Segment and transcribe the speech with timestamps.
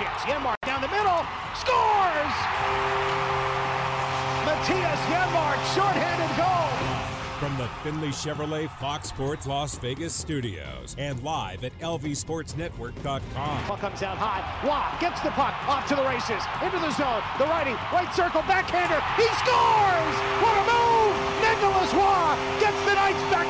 [0.00, 0.22] chance.
[0.22, 1.20] Janmark down the middle,
[1.54, 2.36] scores!
[4.48, 6.68] Mattias Janmark, shorthanded goal.
[7.38, 13.64] From the Findlay Chevrolet Fox Sports Las Vegas studios and live at lvsportsnetwork.com.
[13.64, 14.44] Puck comes down high.
[14.66, 16.42] Waugh gets the puck off to the races.
[16.60, 17.22] Into the zone.
[17.38, 19.00] The righty, right circle, backhander.
[19.16, 20.16] He scores!
[20.44, 21.16] What a move!
[21.40, 23.49] Nicholas Waugh gets the Knights back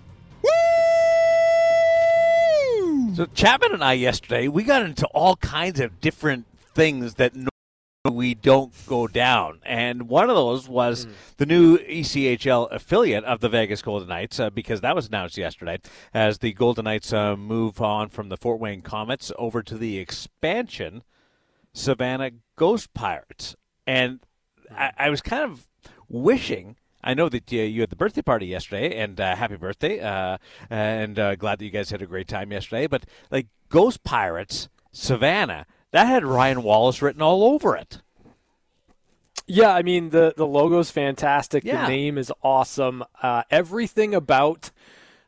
[3.13, 7.33] So Chapman and I yesterday, we got into all kinds of different things that
[8.09, 9.59] we don't go down.
[9.65, 11.11] And one of those was mm.
[11.37, 15.79] the new ECHL affiliate of the Vegas Golden Knights, uh, because that was announced yesterday
[16.13, 19.97] as the Golden Knights uh, move on from the Fort Wayne Komets over to the
[19.97, 21.03] expansion
[21.73, 23.55] Savannah Ghost Pirates.
[23.85, 24.21] And
[24.75, 25.67] I, I was kind of
[26.07, 26.77] wishing.
[27.03, 29.99] I know that uh, you had the birthday party yesterday, and uh, happy birthday!
[29.99, 30.37] Uh,
[30.69, 32.87] and uh, glad that you guys had a great time yesterday.
[32.87, 38.01] But like Ghost Pirates, Savannah, that had Ryan Wallace written all over it.
[39.47, 41.63] Yeah, I mean the the logo's fantastic.
[41.63, 41.83] Yeah.
[41.83, 43.03] The name is awesome.
[43.21, 44.71] Uh, everything about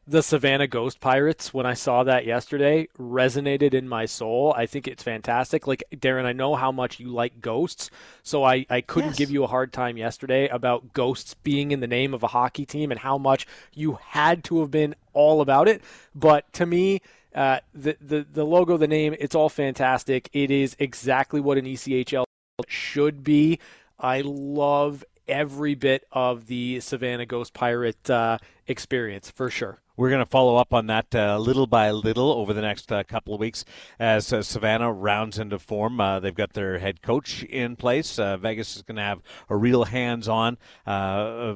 [0.06, 4.54] the Savannah Ghost Pirates when I saw that yesterday resonated in my soul.
[4.56, 5.66] I think it's fantastic.
[5.66, 7.90] Like Darren, I know how much you like ghosts,
[8.22, 9.18] so I, I couldn't Yes.
[9.18, 12.66] give you a hard time yesterday about ghosts being in the name of a hockey
[12.66, 15.82] team and how much you had to have been all about it.
[16.14, 17.02] But to me,
[17.34, 20.30] uh, the, the the logo, the name, it's all fantastic.
[20.34, 22.26] It is exactly what an ECHL
[22.68, 23.58] should be.
[24.00, 29.80] I love every bit of the Savannah Ghost Pirate uh, experience for sure.
[29.96, 33.04] We're going to follow up on that uh, little by little over the next uh,
[33.04, 33.64] couple of weeks
[34.00, 36.02] as uh, Savannah rounds into form.
[36.02, 38.18] Uh, they've got their head coach in place.
[38.18, 41.56] Uh, Vegas is going to have a real hands on uh,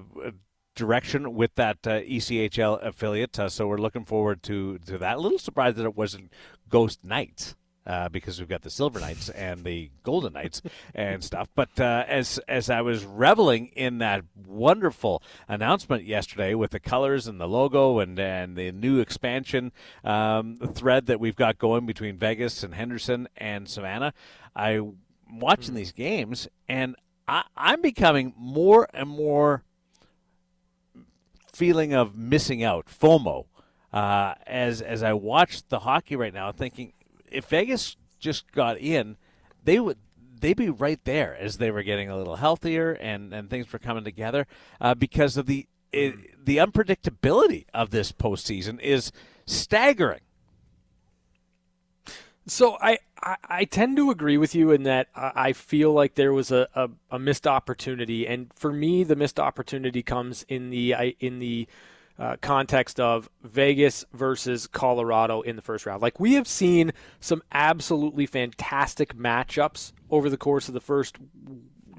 [0.76, 3.38] direction with that uh, ECHL affiliate.
[3.40, 5.18] Uh, so we're looking forward to, to that.
[5.18, 6.32] A little surprised that it wasn't
[6.70, 7.56] Ghost Knights.
[7.88, 10.62] Uh, because we've got the Silver Knights and the Golden Knights
[10.94, 11.48] and stuff.
[11.56, 17.28] But uh, as as I was reveling in that wonderful announcement yesterday with the colors
[17.28, 19.72] and the logo and and the new expansion
[20.04, 24.14] um, thread that we've got going between Vegas and Henderson and Savannah,
[24.54, 24.98] I'm
[25.32, 26.94] watching these games and
[27.26, 29.64] I, I'm becoming more and more
[31.54, 33.46] feeling of missing out, FOMO,
[33.94, 36.94] uh, as as I watch the hockey right now, thinking
[37.32, 39.18] if Vegas just got in,
[39.64, 39.98] they would
[40.40, 43.80] they'd be right there as they were getting a little healthier and and things were
[43.80, 44.48] coming together
[44.80, 49.12] uh, because of the it, the unpredictability of this postseason is
[49.46, 50.20] staggering.
[52.46, 56.16] So I, I, I tend to agree with you in that I I feel like
[56.16, 60.70] there was a, a, a missed opportunity, and for me, the missed opportunity comes in
[60.70, 61.68] the I- in the
[62.20, 66.02] uh, context of Vegas versus Colorado in the first round.
[66.02, 71.18] Like we have seen some absolutely fantastic matchups over the course of the first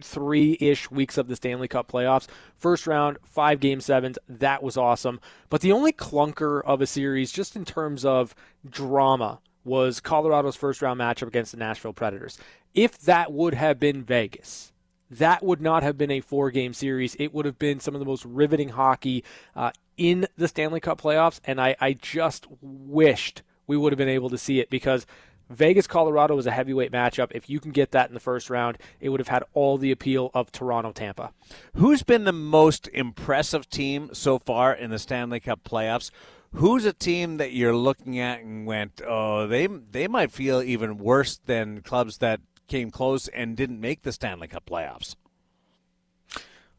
[0.01, 2.27] three ish weeks of the Stanley Cup playoffs.
[2.57, 5.21] First round, five game sevens, that was awesome.
[5.51, 8.35] But the only clunker of a series, just in terms of
[8.69, 12.39] drama, was Colorado's first round matchup against the Nashville Predators.
[12.75, 14.73] If that would have been Vegas,
[15.11, 17.15] that would not have been a four game series.
[17.17, 19.25] It would have been some of the most riveting hockey
[19.57, 21.41] uh, in the Stanley Cup playoffs.
[21.45, 25.07] And I, I just wished we would have been able to see it because
[25.51, 27.33] Vegas Colorado was a heavyweight matchup.
[27.35, 29.91] If you can get that in the first round, it would have had all the
[29.91, 31.33] appeal of Toronto Tampa.
[31.75, 36.11] Who's been the most impressive team so far in the Stanley Cup playoffs?
[36.55, 40.97] Who's a team that you're looking at and went, oh, they they might feel even
[40.97, 45.15] worse than clubs that came close and didn't make the Stanley Cup playoffs?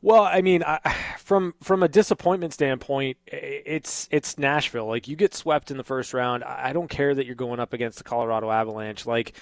[0.01, 0.80] Well, I mean, I,
[1.19, 4.88] from from a disappointment standpoint, it's it's Nashville.
[4.88, 6.44] Like you get swept in the first round.
[6.44, 9.06] I don't care that you're going up against the Colorado Avalanche.
[9.06, 9.34] Like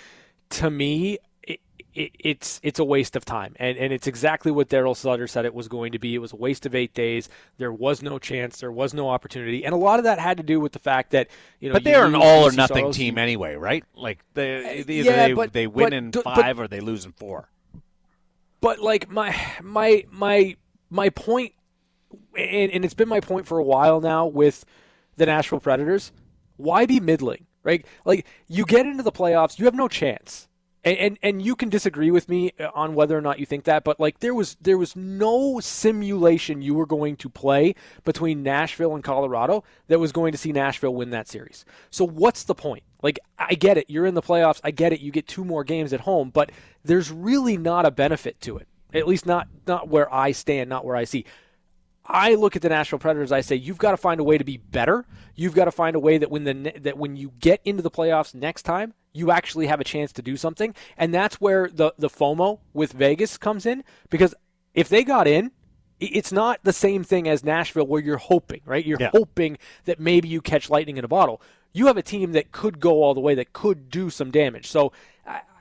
[0.51, 1.59] to me, it,
[1.94, 5.45] it, it's it's a waste of time, and and it's exactly what Darryl Sutter said
[5.45, 6.15] it was going to be.
[6.15, 7.30] It was a waste of eight days.
[7.57, 8.59] There was no chance.
[8.59, 11.12] There was no opportunity, and a lot of that had to do with the fact
[11.12, 11.27] that
[11.59, 11.74] you know.
[11.74, 13.83] But they're an all or nothing team anyway, right?
[13.95, 16.68] Like they uh, either yeah, they, but- they win but in d- but- five or
[16.68, 17.48] they lose in four.
[18.62, 20.56] But like my my my
[20.89, 21.54] my point
[22.38, 24.65] and, and it's been my point for a while now with
[25.15, 26.12] the Nashville Predators
[26.57, 30.48] why be middling right like you get into the playoffs you have no chance
[30.83, 33.65] And, and and you can disagree with me uh, on whether or not you think
[33.65, 37.75] that, but like there was there was no simulation you were going to play
[38.06, 41.65] between Nashville and Colorado that was going to see Nashville win that series.
[41.89, 42.83] So what's the point?
[43.01, 44.59] Like I get it, you're in the playoffs.
[44.63, 46.51] I get it, you get two more games at home, but
[46.83, 48.67] there's really not a benefit to it.
[48.94, 51.25] At least not not where I stand, not where I see.
[52.09, 53.33] I look at the Nashville Predators.
[53.33, 55.05] I say you've got to find a way to be better.
[55.35, 57.91] You've got to find a way that when the that when you get into the
[57.91, 60.73] playoffs next time, you actually have a chance to do something.
[60.97, 64.33] And that's where the the FOMO with Vegas comes in because
[64.73, 65.51] if they got in,
[65.99, 68.85] it's not the same thing as Nashville where you're hoping, right?
[68.85, 69.09] You're yeah.
[69.11, 71.41] hoping that maybe you catch lightning in a bottle.
[71.74, 74.68] You have a team that could go all the way, that could do some damage.
[74.68, 74.92] So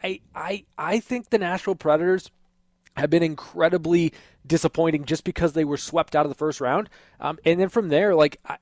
[0.03, 2.31] I I I think the Nashville Predators
[2.97, 4.12] have been incredibly
[4.47, 6.88] disappointing just because they were swept out of the first round.
[7.20, 8.56] Um, and then from there, like I,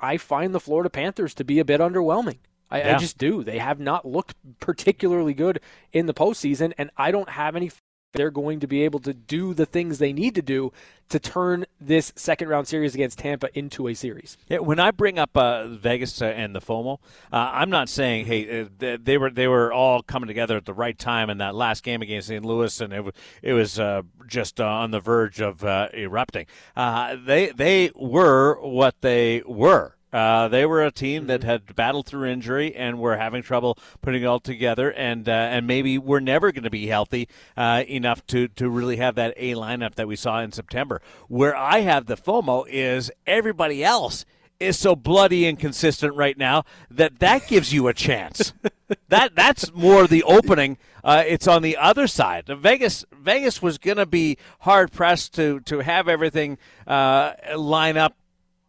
[0.00, 2.38] I, find the Florida Panthers to be a bit underwhelming.
[2.70, 2.96] I, yeah.
[2.96, 3.44] I, just do.
[3.44, 5.60] They have not looked particularly good
[5.92, 7.70] in the postseason, and I don't have any
[8.14, 10.72] they're going to be able to do the things they need to do
[11.10, 14.38] to turn this second round series against Tampa into a series.
[14.48, 16.98] Yeah, when I bring up uh, Vegas uh, and the FOMO,
[17.32, 20.74] uh, I'm not saying hey uh, they were they were all coming together at the
[20.74, 22.44] right time in that last game against St.
[22.44, 26.46] Louis, and it was it was uh, just uh, on the verge of erupting.
[26.76, 29.96] they they were what they were.
[30.14, 31.50] Uh, they were a team that mm-hmm.
[31.50, 35.66] had battled through injury and were having trouble putting it all together, and uh, and
[35.66, 39.54] maybe we're never going to be healthy uh, enough to to really have that A
[39.54, 41.02] lineup that we saw in September.
[41.26, 44.24] Where I have the FOMO is everybody else
[44.60, 48.52] is so bloody inconsistent right now that that gives you a chance.
[49.08, 50.78] that that's more the opening.
[51.02, 52.46] Uh, it's on the other side.
[52.46, 56.56] Vegas Vegas was going to be hard pressed to to have everything
[56.86, 58.16] uh, line up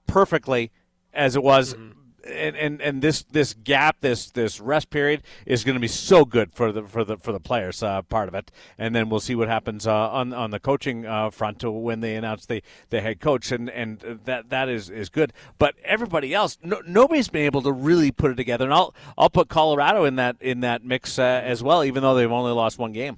[0.07, 0.71] perfectly
[1.15, 1.73] as it was.
[1.73, 1.91] Mm-hmm.
[2.27, 6.25] And, and and this this gap this this rest period is going to be so
[6.25, 9.19] good for the for the for the players uh, part of it and then we'll
[9.19, 12.99] see what happens uh, on on the coaching uh, front when they announce the, the
[12.99, 17.45] head coach and and that that is, is good but everybody else no, nobody's been
[17.45, 20.83] able to really put it together and I'll I'll put Colorado in that in that
[20.83, 23.17] mix uh, as well even though they've only lost one game.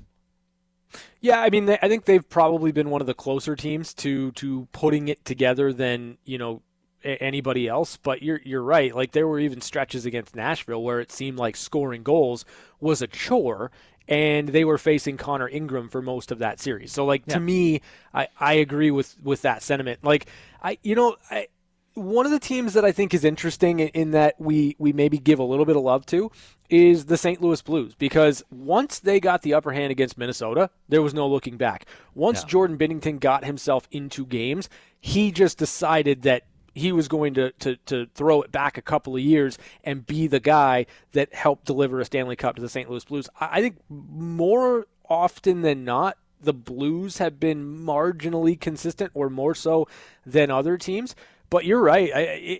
[1.20, 4.68] Yeah, I mean, I think they've probably been one of the closer teams to to
[4.72, 6.62] putting it together than you know
[7.04, 7.98] anybody else.
[7.98, 8.96] But you're you're right.
[8.96, 12.46] Like there were even stretches against Nashville where it seemed like scoring goals
[12.80, 13.72] was a chore,
[14.08, 16.92] and they were facing Connor Ingram for most of that series.
[16.92, 17.36] So like yeah.
[17.36, 17.82] to me,
[18.14, 20.04] I I agree with with that sentiment.
[20.04, 20.28] Like
[20.62, 21.48] I you know I.
[21.94, 25.40] One of the teams that I think is interesting in that we, we maybe give
[25.40, 26.32] a little bit of love to
[26.70, 27.42] is the St.
[27.42, 31.58] Louis Blues because once they got the upper hand against Minnesota, there was no looking
[31.58, 31.88] back.
[32.14, 32.50] Once yeah.
[32.50, 36.44] Jordan Binnington got himself into games, he just decided that
[36.78, 40.28] he was going to, to, to throw it back a couple of years and be
[40.28, 42.90] the guy that helped deliver a Stanley Cup to the St.
[42.90, 43.30] Louis Blues.
[43.40, 49.88] I think more often than not, the Blues have been marginally consistent or more so
[50.26, 51.16] than other teams.
[51.50, 52.12] But you're right.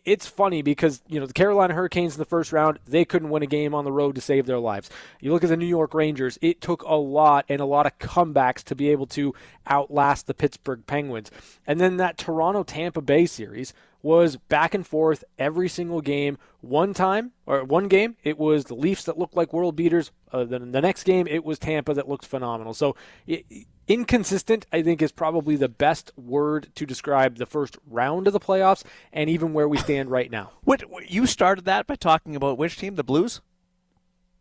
[0.06, 3.44] it's funny because you know the Carolina Hurricanes in the first round they couldn't win
[3.44, 4.90] a game on the road to save their lives.
[5.20, 8.00] You look at the New York Rangers; it took a lot and a lot of
[8.00, 9.34] comebacks to be able to
[9.70, 11.32] outlast the Pittsburgh Penguins.
[11.66, 13.74] And then that Toronto Tampa Bay series
[14.08, 16.38] was back and forth every single game.
[16.62, 20.12] One time or one game, it was the Leafs that looked like world beaters.
[20.32, 22.74] Uh, then the next game, it was Tampa that looked phenomenal.
[22.74, 22.96] So
[23.28, 23.46] it,
[23.86, 28.40] inconsistent, I think, is probably the best word to describe the first round of the
[28.40, 30.52] playoffs and even where we stand right now.
[30.64, 33.42] What you started that by talking about which team, the Blues?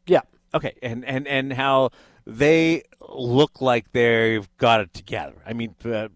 [0.07, 0.23] Yeah.
[0.55, 1.91] Okay, and and and how
[2.25, 5.35] they look like they've got it together.
[5.45, 6.09] I mean, uh,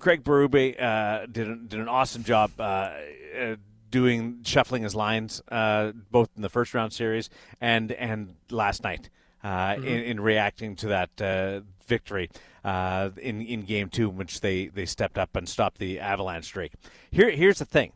[0.00, 2.50] Craig Berube uh, did did an awesome job.
[2.58, 2.90] Uh,
[3.38, 3.56] uh,
[3.90, 7.28] doing shuffling his lines uh, both in the first round series
[7.60, 9.10] and and last night
[9.42, 9.84] uh, mm-hmm.
[9.84, 12.30] in, in, reacting to that uh, victory
[12.64, 16.44] uh, in in game two, in which they, they stepped up and stopped the Avalanche
[16.44, 16.72] streak.
[17.10, 17.92] Here here's the thing,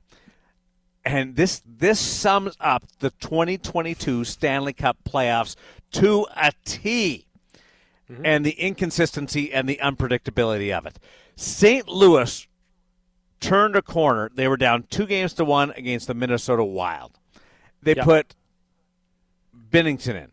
[1.04, 5.54] and this this sums up the 2022 Stanley Cup playoffs
[5.92, 7.26] to a T,
[8.11, 8.25] mm-hmm.
[8.25, 10.99] and the inconsistency and the unpredictability of it.
[11.37, 11.88] St.
[11.88, 12.47] Louis
[13.41, 14.31] turned a corner.
[14.35, 17.19] They were down two games to one against the Minnesota Wild.
[17.83, 18.05] They yep.
[18.05, 18.35] put
[19.71, 20.31] Binnington in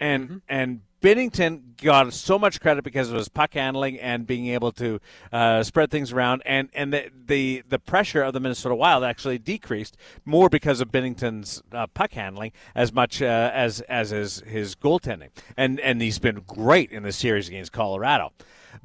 [0.00, 0.36] and mm-hmm.
[0.48, 5.00] and Binnington got so much credit because of his puck handling and being able to
[5.30, 9.38] uh, spread things around, and and the, the, the pressure of the Minnesota Wild actually
[9.38, 14.74] decreased more because of Binnington's uh, puck handling as much uh, as as his his
[14.74, 18.32] goaltending, and and he's been great in the series against Colorado.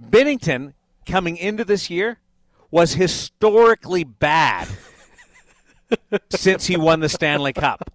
[0.02, 0.74] Binnington
[1.10, 2.20] coming into this year
[2.72, 4.68] was historically bad
[6.30, 7.92] since he won the Stanley Cup.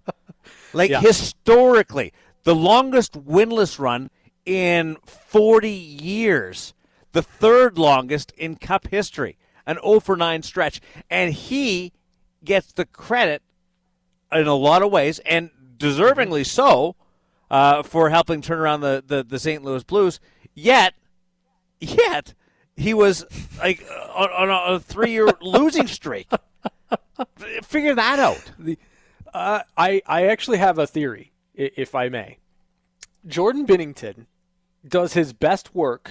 [0.72, 1.00] Like yeah.
[1.00, 4.10] historically, the longest winless run
[4.44, 6.74] in 40 years,
[7.12, 10.80] the third longest in Cup history, an 0 for 9 stretch.
[11.08, 11.92] And he
[12.42, 13.42] gets the credit
[14.32, 16.96] in a lot of ways, and deservingly so,
[17.50, 19.62] uh, for helping turn around the, the, the St.
[19.62, 20.18] Louis Blues.
[20.54, 20.94] Yet,
[21.80, 22.34] yet,
[22.76, 23.24] he was
[23.58, 26.28] like on, on a three year losing streak.
[27.62, 28.42] Figure that out.
[28.58, 28.78] The,
[29.32, 32.38] uh, I I actually have a theory, if I may.
[33.26, 34.26] Jordan Binnington
[34.86, 36.10] does his best work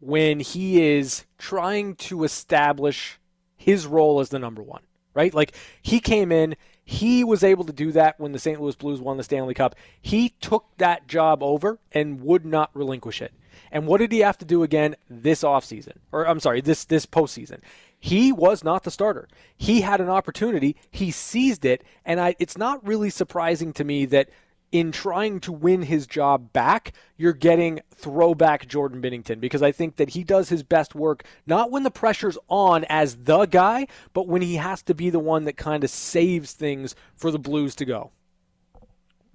[0.00, 3.18] when he is trying to establish
[3.56, 4.82] his role as the number one,
[5.14, 5.32] right?
[5.32, 8.60] Like he came in, he was able to do that when the St.
[8.60, 9.74] Louis Blues won the Stanley Cup.
[10.02, 13.32] He took that job over and would not relinquish it.
[13.70, 15.96] And what did he have to do again this offseason?
[16.12, 17.60] Or I'm sorry, this this postseason.
[17.98, 19.28] He was not the starter.
[19.56, 24.04] He had an opportunity, he seized it, and I it's not really surprising to me
[24.06, 24.28] that
[24.74, 29.96] in trying to win his job back, you're getting throwback Jordan Binnington because I think
[29.96, 34.26] that he does his best work not when the pressure's on as the guy, but
[34.26, 37.76] when he has to be the one that kind of saves things for the Blues
[37.76, 38.10] to go.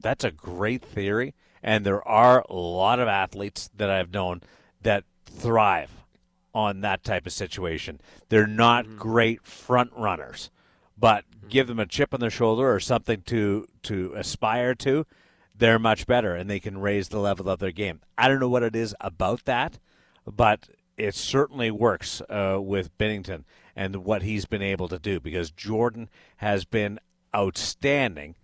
[0.02, 1.36] That's a great theory.
[1.62, 4.42] And there are a lot of athletes that I've known
[4.82, 5.92] that thrive
[6.54, 8.02] on that type of situation.
[8.30, 8.98] They're not mm-hmm.
[8.98, 10.50] great front runners,
[10.98, 15.06] but give them a chip on their shoulder or something to to aspire to,
[15.56, 18.02] they're much better and they can raise the level of their game.
[18.18, 19.80] I don't know what it is about that,
[20.26, 23.44] but it certainly works uh, with Binnington
[23.76, 27.00] and what he's been able to do because Jordan has been
[27.36, 28.36] outstanding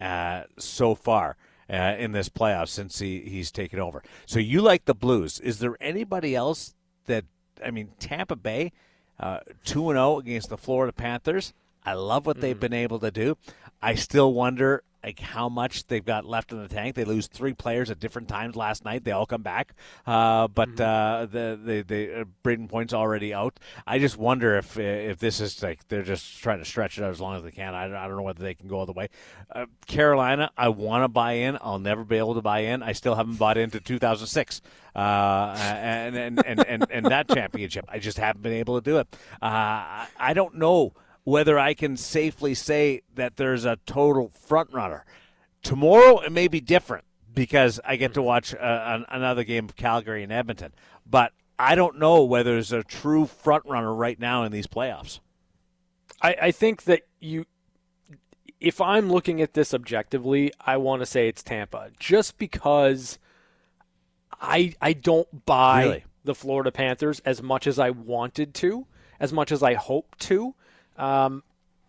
[0.00, 1.36] uh, so far
[1.70, 4.02] uh, in this playoff since he, he's taken over.
[4.26, 5.40] So you like the Blues.
[5.40, 6.74] Is there anybody else
[7.06, 7.24] that,
[7.64, 8.72] I mean, Tampa Bay,
[9.18, 11.54] uh, 2 0 against the Florida Panthers.
[11.84, 12.42] I love what mm-hmm.
[12.42, 13.36] they've been able to do.
[13.80, 16.96] I still wonder like how much they've got left in the tank.
[16.96, 19.04] They lose three players at different times last night.
[19.04, 19.72] They all come back,
[20.04, 20.82] uh, but mm-hmm.
[20.82, 23.60] uh, the the the uh, Brayden Point's already out.
[23.86, 27.10] I just wonder if if this is like they're just trying to stretch it out
[27.10, 27.72] as long as they can.
[27.72, 29.08] I, I don't know whether they can go all the way.
[29.54, 31.56] Uh, Carolina, I want to buy in.
[31.60, 32.82] I'll never be able to buy in.
[32.82, 34.60] I still haven't bought into 2006
[34.96, 34.98] uh,
[35.58, 37.84] and, and, and, and, and that championship.
[37.88, 39.06] I just haven't been able to do it.
[39.40, 40.94] Uh, I don't know
[41.26, 45.04] whether I can safely say that there's a total front runner.
[45.60, 47.04] Tomorrow it may be different
[47.34, 50.72] because I get to watch uh, another game of Calgary and Edmonton,
[51.04, 55.18] but I don't know whether there's a true front runner right now in these playoffs.
[56.22, 57.46] I, I think that you,
[58.60, 63.18] if I'm looking at this objectively, I want to say it's Tampa, just because
[64.40, 66.04] I I don't buy really?
[66.22, 68.86] the Florida Panthers as much as I wanted to,
[69.18, 70.54] as much as I hoped to.
[70.98, 71.42] Um,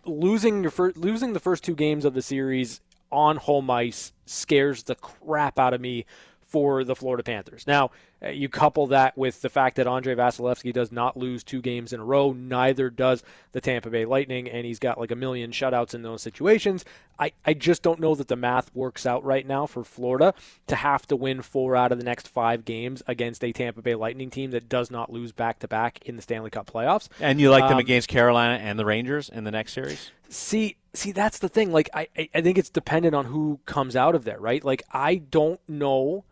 [0.06, 4.84] losing your fir- losing the first two games of the series on home ice scares
[4.84, 6.06] the crap out of me
[6.48, 7.68] for the Florida Panthers.
[7.68, 7.92] Now,
[8.24, 11.94] uh, you couple that with the fact that Andrei Vasilevskiy does not lose two games
[11.94, 15.52] in a row, neither does the Tampa Bay Lightning, and he's got like a million
[15.52, 16.86] shutouts in those situations.
[17.20, 20.34] I, I just don't know that the math works out right now for Florida
[20.68, 23.96] to have to win four out of the next five games against a Tampa Bay
[23.96, 27.10] Lightning team that does not lose back to back in the Stanley Cup playoffs.
[27.20, 30.12] And you like um, them against Carolina and the Rangers in the next series?
[30.30, 31.72] See, see, that's the thing.
[31.72, 34.64] Like, I, I think it's dependent on who comes out of there, right?
[34.64, 36.24] Like, I don't know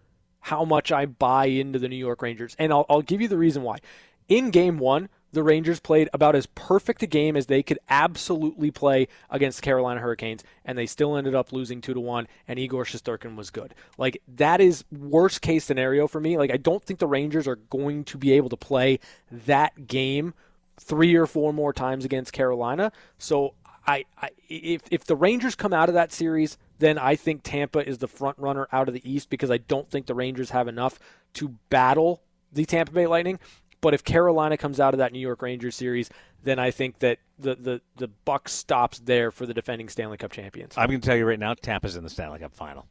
[0.46, 2.56] how much I buy into the New York Rangers.
[2.60, 3.80] And I'll, I'll give you the reason why.
[4.28, 8.70] In game one, the Rangers played about as perfect a game as they could absolutely
[8.70, 12.28] play against Carolina Hurricanes, and they still ended up losing two to one.
[12.48, 13.74] And Igor Shesterkin was good.
[13.98, 16.38] Like that is worst case scenario for me.
[16.38, 19.00] Like I don't think the Rangers are going to be able to play
[19.32, 20.36] that game
[20.80, 22.92] three or four more times against Carolina.
[23.18, 23.56] So
[23.88, 27.88] I, I if if the Rangers come out of that series then I think Tampa
[27.88, 30.68] is the front runner out of the East because I don't think the Rangers have
[30.68, 31.00] enough
[31.36, 33.40] to battle the Tampa Bay Lightning.
[33.82, 36.10] But if Carolina comes out of that New York Rangers series,
[36.44, 40.32] then I think that the the the buck stops there for the defending Stanley Cup
[40.32, 40.74] champions.
[40.78, 42.88] I'm going to tell you right now, Tampa's in the Stanley Cup final.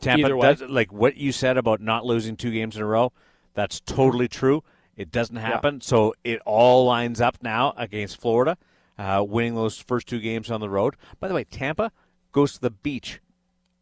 [0.00, 3.12] Tampa, does, like what you said about not losing two games in a row,
[3.54, 4.64] that's totally true.
[4.96, 5.80] It doesn't happen, yeah.
[5.82, 8.56] so it all lines up now against Florida,
[8.98, 10.96] uh, winning those first two games on the road.
[11.20, 11.92] By the way, Tampa
[12.32, 13.20] goes to the beach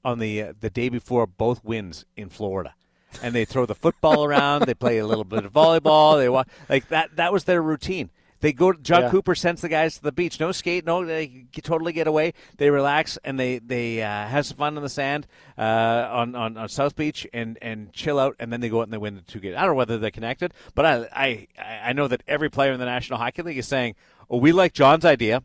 [0.04, 2.74] on the uh, the day before both wins in Florida.
[3.22, 4.66] And they throw the football around.
[4.66, 6.18] They play a little bit of volleyball.
[6.18, 7.16] They walk like that.
[7.16, 8.10] That was their routine.
[8.40, 8.72] They go.
[8.72, 9.10] Jon yeah.
[9.10, 10.38] Cooper sends the guys to the beach.
[10.38, 10.84] No skate.
[10.84, 12.34] No, they totally get away.
[12.56, 15.26] They relax and they they uh, have some fun in the sand
[15.56, 18.36] uh, on, on on South Beach and and chill out.
[18.38, 19.56] And then they go out and they win the two games.
[19.56, 21.46] I don't know whether they're connected, but I I
[21.84, 23.96] I know that every player in the National Hockey League is saying,
[24.30, 25.42] "Oh, we like Jon's idea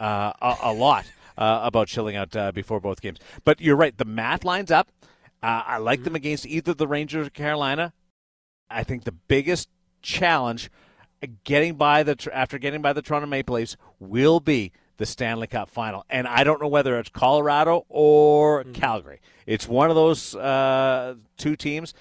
[0.00, 1.04] uh, a, a lot."
[1.36, 3.18] Uh, about chilling out uh, before both games.
[3.44, 3.96] But you're right.
[3.96, 4.90] The math lines up.
[5.42, 6.04] Uh, I like mm-hmm.
[6.04, 7.92] them against either the Rangers or Carolina.
[8.70, 9.68] I think the biggest
[10.00, 10.70] challenge
[11.44, 15.68] getting by the after getting by the Toronto Maple Leafs will be the Stanley Cup
[15.68, 16.04] final.
[16.08, 18.72] And I don't know whether it's Colorado or mm-hmm.
[18.72, 19.20] Calgary.
[19.46, 21.94] It's one of those uh, two teams.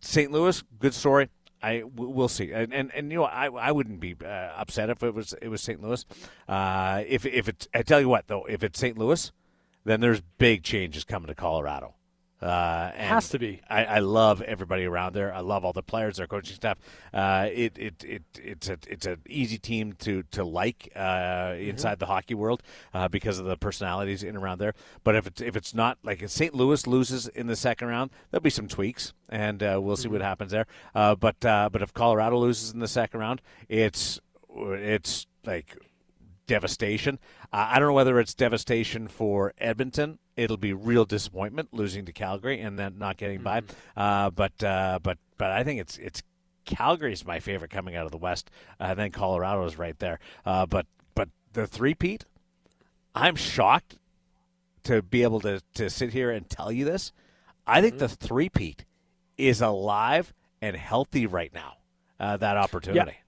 [0.00, 0.30] St.
[0.30, 1.28] Louis, good story.
[1.64, 5.02] I we'll see, and and, and you know I, I wouldn't be uh, upset if
[5.02, 5.82] it was it was St.
[5.82, 6.04] Louis.
[6.46, 8.98] Uh, if if it's I tell you what though, if it's St.
[8.98, 9.32] Louis,
[9.84, 11.94] then there's big changes coming to Colorado.
[12.44, 13.62] Uh, Has to be.
[13.70, 15.32] I, I, love everybody around there.
[15.32, 16.76] I love all the players, their coaching staff.
[17.10, 21.70] Uh, it, it, it, it's a it's an easy team to to like uh, mm-hmm.
[21.70, 24.74] inside the hockey world uh, because of the personalities in around there.
[25.04, 26.54] But if it's if it's not like if St.
[26.54, 30.12] Louis loses in the second round, there'll be some tweaks, and uh, we'll see mm-hmm.
[30.12, 30.66] what happens there.
[30.94, 34.20] Uh, but but if Colorado loses in the second round, it's
[34.54, 35.78] it's like
[36.46, 37.18] devastation.
[37.52, 40.18] Uh, I don't know whether it's devastation for Edmonton.
[40.36, 43.66] It'll be real disappointment losing to Calgary and then not getting mm-hmm.
[43.96, 44.24] by.
[44.26, 46.22] Uh, but uh, but but I think it's it's
[46.64, 48.50] Calgary's my favorite coming out of the West,
[48.80, 50.18] uh, and then Colorado is right there.
[50.44, 52.24] Uh, but but the three-peat,
[53.14, 53.98] I'm shocked
[54.84, 57.12] to be able to to sit here and tell you this.
[57.66, 58.00] I think mm-hmm.
[58.00, 58.84] the three-peat
[59.38, 61.74] is alive and healthy right now.
[62.18, 63.12] Uh, that opportunity.
[63.12, 63.20] Yeah.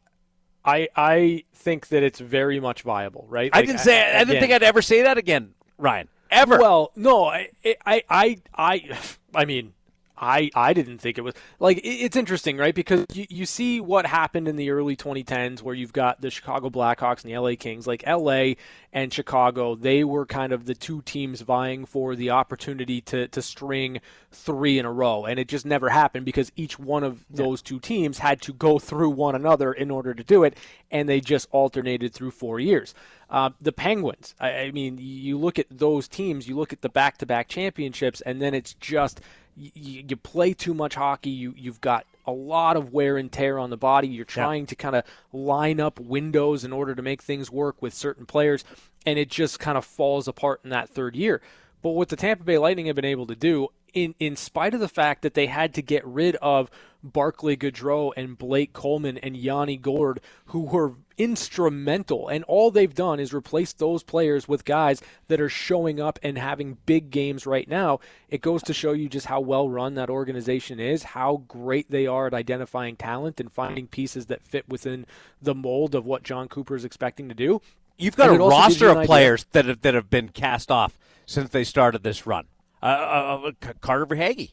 [0.65, 3.53] I I think that it's very much viable, right?
[3.53, 6.09] Like, I didn't say I, I didn't think I'd ever say that again, Ryan.
[6.31, 6.59] Ever.
[6.59, 7.51] Well, no, I
[7.85, 8.99] I I I,
[9.35, 9.73] I mean,
[10.19, 12.75] I I didn't think it was like it's interesting, right?
[12.75, 16.71] Because you, you see what happened in the early 2010s, where you've got the Chicago
[16.71, 17.87] Blackhawks and the LA Kings.
[17.87, 18.55] Like LA
[18.93, 23.43] and Chicago, they were kind of the two teams vying for the opportunity to to
[23.43, 27.63] string three in a row, and it just never happened because each one of those
[27.63, 30.57] two teams had to go through one another in order to do it,
[30.91, 32.95] and they just alternated through four years.
[33.29, 36.89] Uh, the Penguins, I, I mean, you look at those teams, you look at the
[36.89, 39.21] back-to-back championships, and then it's just
[39.57, 41.31] you, you play too much hockey.
[41.31, 44.09] You you've got a lot of wear and tear on the body.
[44.09, 44.69] You're trying yeah.
[44.69, 48.65] to kind of line up windows in order to make things work with certain players,
[49.05, 51.41] and it just kind of falls apart in that third year.
[51.83, 54.81] But what the Tampa Bay Lightning have been able to do, in in spite of
[54.81, 56.71] the fact that they had to get rid of
[57.13, 62.29] Barclay Goodrow and Blake Coleman and Yanni Gourde, who were instrumental.
[62.29, 66.39] And all they've done is replace those players with guys that are showing up and
[66.39, 68.01] having big games right now.
[68.29, 72.07] It goes to show you just how well run that organization is, how great they
[72.07, 75.07] are at identifying talent and finding pieces that fit within
[75.41, 77.61] the mold of what Jon Cooper is expecting to do.
[77.99, 81.51] You've got and a roster of players that have, that have been cast off since
[81.51, 82.45] they started this run.
[82.83, 84.51] Uh, uh, uh Carter Verhaeghe.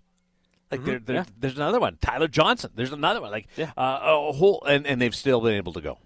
[0.73, 1.13] Like mm-hmm.
[1.13, 1.25] yeah.
[1.39, 2.71] there's another one, Tyler Johnson.
[2.75, 3.31] There's another one.
[3.31, 3.71] Like yeah.
[3.77, 5.99] uh, a whole, and, and they've still been able to go.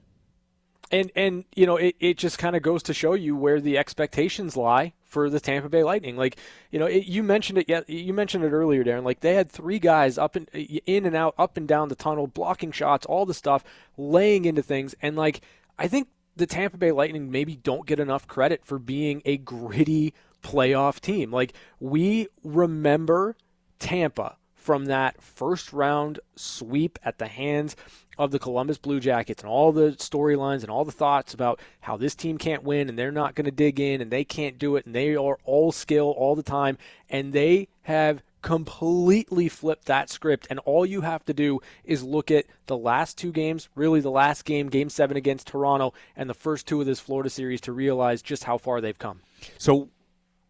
[0.92, 3.78] And and you know it, it just kind of goes to show you where the
[3.78, 6.16] expectations lie for the Tampa Bay Lightning.
[6.16, 6.38] Like
[6.72, 7.66] you know it, you mentioned it.
[7.68, 9.04] Yeah, you mentioned it earlier, Darren.
[9.04, 12.28] Like they had three guys up and in and out, up and down the tunnel,
[12.28, 13.66] blocking shots, all the stuff,
[13.98, 14.96] laying into things.
[15.02, 15.42] And like
[15.78, 20.14] I think the Tampa Bay Lightning maybe don't get enough credit for being a gritty
[20.42, 21.32] playoff team.
[21.32, 23.36] Like we remember
[23.80, 27.74] Tampa from that first round sweep at the hands
[28.18, 31.96] of the Columbus Blue Jackets and all the storylines and all the thoughts about how
[31.96, 34.76] this team can't win and they're not going to dig in and they can't do
[34.76, 36.78] it and they are all skill all the time.
[37.10, 40.48] And they have completely flipped that script.
[40.50, 44.12] And all you have to do is look at the last two games really the
[44.12, 47.72] last game game 7 against Toronto and the first two of this Florida series to
[47.72, 49.22] realize just how far they've come.
[49.58, 49.88] So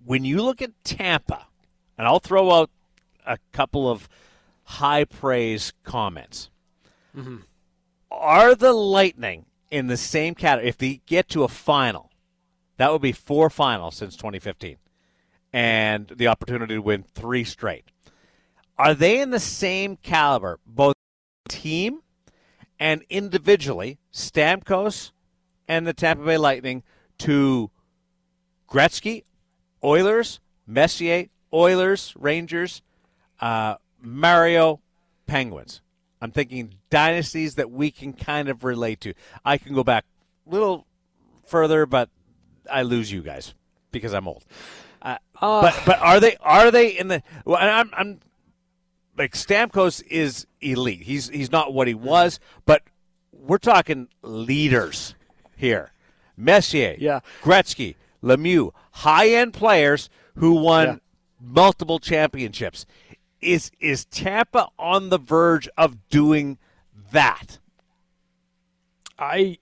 [0.03, 1.45] when you look at Tampa
[1.99, 2.71] and I'll throw out
[3.27, 4.09] a couple of
[4.63, 6.49] high praise comments
[7.15, 7.37] mm-hmm
[8.11, 10.69] are the Lightning in the same category?
[10.69, 12.11] If they get to a final,
[12.77, 14.77] that would be four finals since 2015,
[15.53, 17.85] and the opportunity to win three straight.
[18.77, 20.95] Are they in the same caliber, both
[21.49, 22.01] team
[22.79, 25.11] and individually, Stamkos
[25.67, 26.83] and the Tampa Bay Lightning,
[27.19, 27.71] to
[28.69, 29.23] Gretzky,
[29.83, 32.83] Oilers, Messier, Oilers, Rangers,
[33.39, 34.82] uh, Mario,
[35.26, 35.82] Penguins?
[36.21, 39.13] I'm thinking dynasties that we can kind of relate to.
[39.45, 40.06] I can go back
[40.47, 40.88] a little
[41.45, 42.10] further, but
[42.71, 43.54] I lose you guys
[43.91, 44.45] because I'm old.
[45.02, 47.21] Uh, uh, but but are they are they in the?
[47.45, 48.19] Well, I'm, I'm
[49.17, 51.04] like Stamkos is elite.
[51.04, 52.82] He's he's not what he was, but
[53.32, 55.15] we're talking leaders
[55.56, 55.91] here.
[56.36, 57.21] Messier, yeah.
[57.41, 60.95] Gretzky, Lemieux, high end players who won yeah.
[61.41, 62.86] multiple championships.
[63.41, 66.58] Is is Tampa on the verge of doing
[67.12, 67.60] that?
[69.19, 69.58] I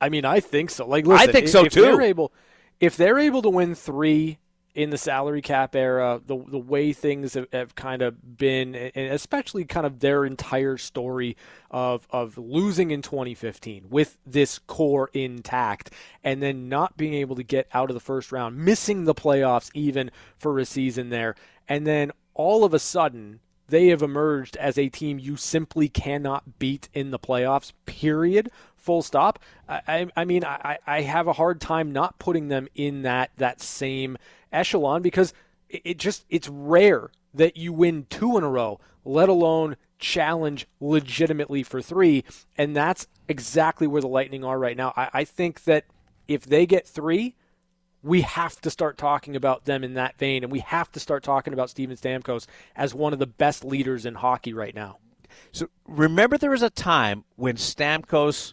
[0.00, 0.86] I mean I think so.
[0.86, 1.82] Like listen, I think so if too.
[1.82, 2.32] They're able,
[2.80, 4.38] if they're able to win three
[4.74, 9.12] in the salary cap era, the the way things have, have, kind of been, and
[9.12, 11.36] especially kind of their entire story
[11.70, 15.90] of of losing in 2015 with this core intact,
[16.22, 19.68] and then not being able to get out of the first round, missing the playoffs
[19.74, 21.34] even for a season there,
[21.68, 26.58] and then all of a sudden they have emerged as a team you simply cannot
[26.58, 27.72] beat in the playoffs.
[27.84, 29.38] Period full stop.
[29.68, 33.60] I, I mean, I, I have a hard time not putting them in that that
[33.60, 34.16] same
[34.50, 35.34] echelon because
[35.68, 40.66] it, it just it's rare that you win two in a row, let alone challenge
[40.80, 42.24] legitimately for three.
[42.56, 44.94] And that's exactly where the Lightning are right now.
[44.96, 45.84] I, I think that
[46.26, 47.34] if they get three,
[48.02, 51.22] we have to start talking about them in that vein, and we have to start
[51.22, 54.98] talking about Steven Stamkos as one of the best leaders in hockey right now.
[55.52, 58.52] So remember, there was a time when Stamkos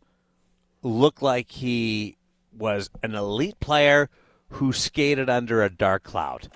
[0.82, 2.18] looked like he
[2.52, 4.10] was an elite player
[4.50, 6.50] who skated under a dark cloud.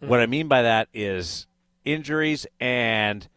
[0.00, 0.08] Mm-hmm.
[0.08, 1.46] What I mean by that is
[1.84, 3.28] injuries and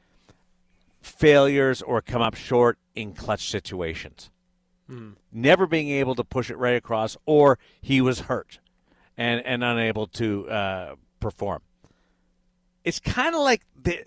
[1.02, 4.30] failures or come up short in clutch situations.
[4.90, 5.16] Mm.
[5.32, 8.60] Never being able to push it right across, or he was hurt
[9.18, 11.62] and, and unable to uh, perform.
[12.84, 14.04] It's kind of like the,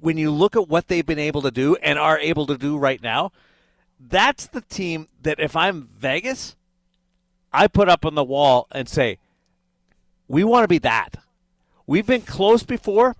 [0.00, 2.78] when you look at what they've been able to do and are able to do
[2.78, 3.32] right now,
[3.98, 6.56] that's the team that if I'm Vegas,
[7.52, 9.18] I put up on the wall and say,
[10.28, 11.16] we want to be that.
[11.86, 13.16] We've been close before.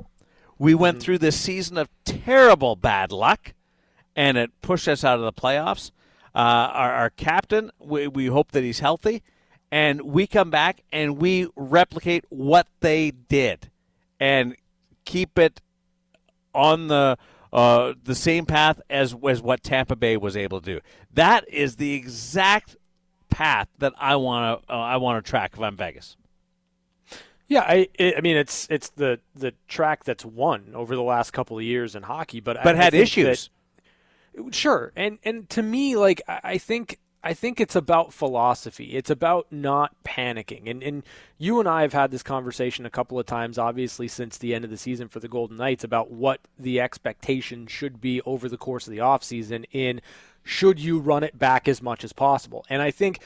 [0.59, 1.05] We went mm-hmm.
[1.05, 3.55] through this season of terrible bad luck,
[4.15, 5.91] and it pushed us out of the playoffs.
[6.35, 9.23] Uh, our, our, captain, we, we hope that he's healthy,
[9.77, 13.71] and we come back and we replicate what they did
[14.19, 14.57] and
[15.05, 15.61] keep it
[16.55, 17.19] on the
[17.53, 20.81] uh, the same path as as what Tampa Bay was able to do.
[21.13, 22.77] That is the exact
[23.29, 26.17] path that I want to uh, I want to track if I'm Vegas.
[27.47, 31.59] Yeah, I I mean it's it's the the track that's won over the last couple
[31.59, 33.51] of years in hockey, but but I, had I issues.
[34.35, 38.95] That, sure, and and to me, like I think I think it's about philosophy.
[38.95, 40.71] It's about not panicking.
[40.71, 41.03] And and
[41.39, 44.65] you and I have had this conversation a couple of times, obviously, since the end
[44.65, 48.57] of the season for the Golden Knights about what the expectation should be over the
[48.57, 50.01] course of the offseason in
[50.45, 52.65] should you run it back as much as possible.
[52.71, 53.19] And I think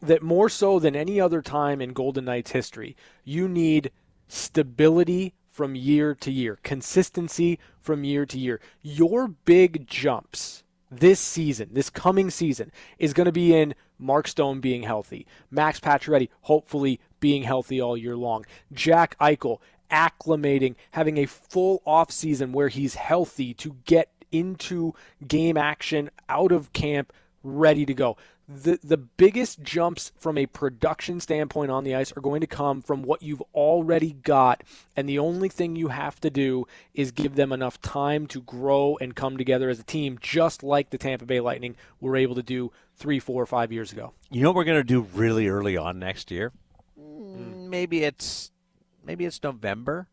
[0.00, 3.90] that more so than any other time in Golden Knights history, you need
[4.28, 8.60] stability from year to year, consistency from year to year.
[8.82, 14.60] Your big jumps this season, this coming season, is going to be in Mark Stone
[14.60, 19.58] being healthy, Max Pacioretty hopefully being healthy all year long, Jack Eichel
[19.90, 24.94] acclimating, having a full off season where he's healthy to get into
[25.26, 28.16] game action out of camp ready to go
[28.48, 32.80] the the biggest jumps from a production standpoint on the ice are going to come
[32.80, 34.64] from what you've already got
[34.96, 38.96] and the only thing you have to do is give them enough time to grow
[39.02, 42.42] and come together as a team just like the Tampa Bay Lightning were able to
[42.42, 44.12] do three, four, five years ago.
[44.30, 46.52] You know what we're going to do really early on next year?
[46.98, 47.68] Mm.
[47.68, 48.50] Maybe it's
[49.04, 50.08] maybe it's November.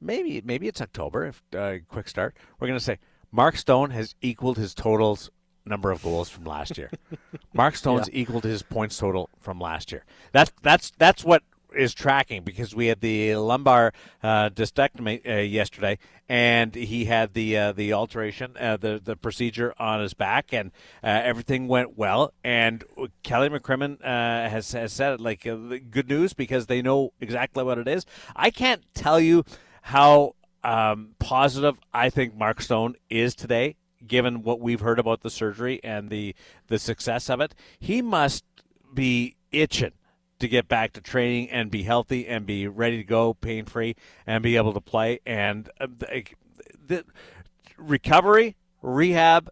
[0.00, 1.26] Maybe maybe it's October.
[1.26, 2.98] If uh, quick start, we're going to say
[3.30, 5.30] Mark Stone has equaled his totals
[5.66, 6.90] number of goals from last year.
[7.52, 8.20] Mark Stone's yeah.
[8.20, 10.04] equal to his points total from last year.
[10.32, 11.42] That's that's that's what
[11.76, 15.98] is tracking because we had the lumbar uh, discectomy uh, yesterday,
[16.28, 20.72] and he had the uh, the alteration, uh, the the procedure on his back, and
[21.02, 22.32] uh, everything went well.
[22.42, 22.84] And
[23.22, 27.78] Kelly McCrimmon uh, has has said it like good news because they know exactly what
[27.78, 28.06] it is.
[28.34, 29.44] I can't tell you
[29.82, 33.76] how um, positive I think Mark Stone is today
[34.06, 36.34] given what we've heard about the surgery and the
[36.68, 38.44] the success of it, he must
[38.92, 39.92] be itching
[40.38, 43.96] to get back to training and be healthy and be ready to go, pain free,
[44.26, 45.20] and be able to play.
[45.24, 46.24] And uh, the,
[46.86, 47.04] the
[47.78, 49.48] recovery, rehab,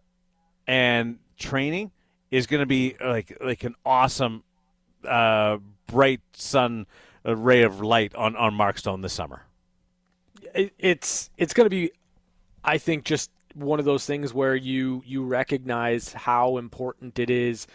[0.67, 1.91] and training
[2.31, 4.43] is going to be like like an awesome,
[5.07, 6.85] uh, bright sun
[7.23, 9.43] ray of light on on Mark Stone this summer.
[10.53, 11.91] It's it's going to be,
[12.63, 17.67] I think, just one of those things where you you recognize how important it is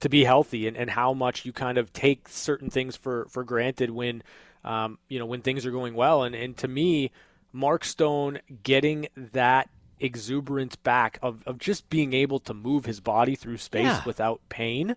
[0.00, 3.42] to be healthy and, and how much you kind of take certain things for, for
[3.42, 4.22] granted when
[4.64, 6.22] um, you know when things are going well.
[6.22, 7.10] And, and to me
[7.52, 9.70] Mark Stone getting that
[10.00, 14.02] exuberance back of, of just being able to move his body through space yeah.
[14.04, 14.94] without pain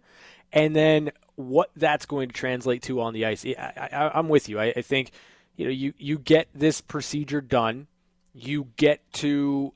[0.54, 4.60] and then what that's going to translate to on the ice I, am with you.
[4.60, 5.12] I, I think
[5.56, 7.88] you know you, you get this procedure done.
[8.34, 9.74] You get to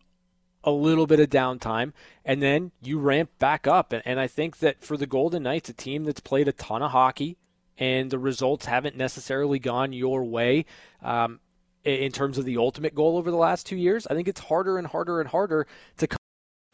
[0.65, 1.93] a little bit of downtime,
[2.25, 3.93] and then you ramp back up.
[3.93, 6.81] And, and I think that for the Golden Knights, a team that's played a ton
[6.81, 7.37] of hockey,
[7.77, 10.65] and the results haven't necessarily gone your way.
[11.01, 11.39] Um,
[11.83, 14.79] in terms of the ultimate goal over the last two years, I think it's harder
[14.79, 16.17] and harder and harder to come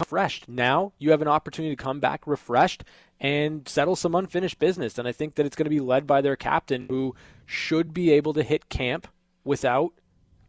[0.00, 0.48] refreshed.
[0.48, 2.82] Now you have an opportunity to come back refreshed
[3.20, 4.98] and settle some unfinished business.
[4.98, 7.14] And I think that it's going to be led by their captain, who
[7.46, 9.06] should be able to hit camp
[9.44, 9.92] without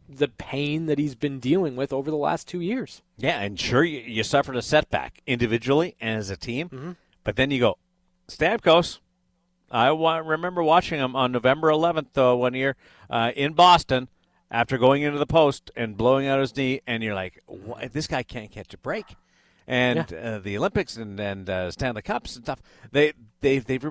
[0.08, 3.02] the pain that he's been dealing with over the last two years.
[3.16, 6.92] Yeah, and sure, you, you suffered a setback individually and as a team, mm-hmm.
[7.22, 7.78] but then you go,
[8.28, 9.00] Stamkos.
[9.70, 12.76] I remember watching him on November 11th uh, one year
[13.10, 14.08] uh, in Boston
[14.50, 17.42] after going into the post and blowing out his knee, and you're like,
[17.90, 19.16] this guy can't catch a break.
[19.66, 20.18] And yeah.
[20.18, 22.60] uh, the Olympics and, and uh, Stanley Cups and stuff,
[22.92, 23.82] they they they've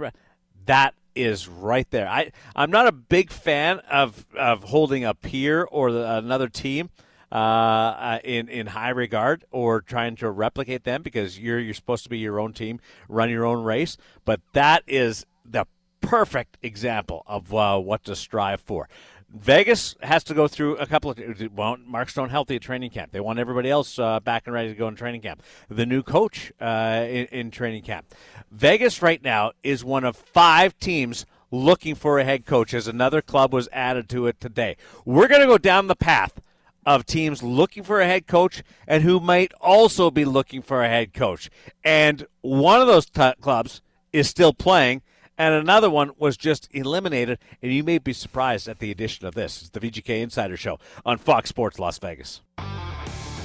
[0.66, 2.08] that is right there.
[2.08, 6.90] I I'm not a big fan of of holding a peer or the, another team.
[7.32, 12.04] Uh, uh, in in high regard or trying to replicate them because you're you're supposed
[12.04, 13.98] to be your own team, run your own race.
[14.24, 15.66] But that is the
[16.00, 18.88] perfect example of uh, what to strive for.
[19.34, 21.20] Vegas has to go through a couple of
[21.56, 23.12] well, Mark Stone healthy at training camp.
[23.12, 25.42] They want everybody else uh, back and ready to go in training camp.
[25.70, 28.14] The new coach uh, in, in training camp.
[28.52, 33.24] Vegas right now is one of five teams looking for a head coach as another
[33.24, 34.78] club was added to it today.
[35.04, 36.40] We're going to go down the path
[36.86, 40.90] of teams looking for a head coach and who might also be looking for a
[40.90, 41.50] head coach.
[41.84, 45.02] And one of those t- clubs is still playing
[45.38, 47.40] and another one was just eliminated.
[47.62, 49.62] And you may be surprised at the addition of this.
[49.62, 52.42] It's the VGK Insider Show on Fox Sports Las Vegas.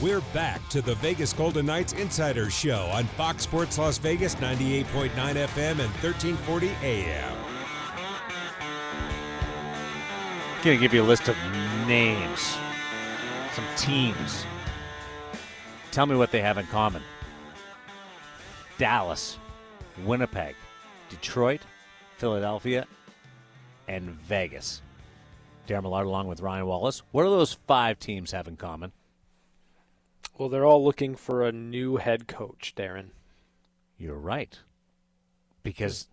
[0.00, 5.10] We're back to the Vegas Golden Knights Insider Show on Fox Sports Las Vegas, 98.9
[5.10, 7.36] FM and 1340 AM.
[10.56, 11.36] I'm going to give you a list of
[11.88, 12.56] names,
[13.54, 14.44] some teams.
[15.90, 17.02] Tell me what they have in common
[18.76, 19.36] Dallas,
[20.04, 20.54] Winnipeg,
[21.08, 21.62] Detroit,
[22.18, 22.86] Philadelphia,
[23.86, 24.82] and Vegas.
[25.66, 27.02] Darren Millard along with Ryan Wallace.
[27.12, 28.92] What do those five teams have in common?
[30.36, 33.10] Well, they're all looking for a new head coach, Darren.
[33.96, 34.58] You're right.
[35.62, 36.08] Because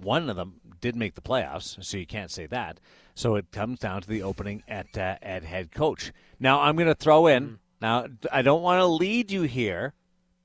[0.00, 2.80] one of them did make the playoffs, so you can't say that.
[3.14, 6.12] So it comes down to the opening at uh, at head coach.
[6.38, 7.44] Now I'm going to throw in.
[7.44, 7.54] Mm-hmm.
[7.80, 9.94] Now I don't want to lead you here,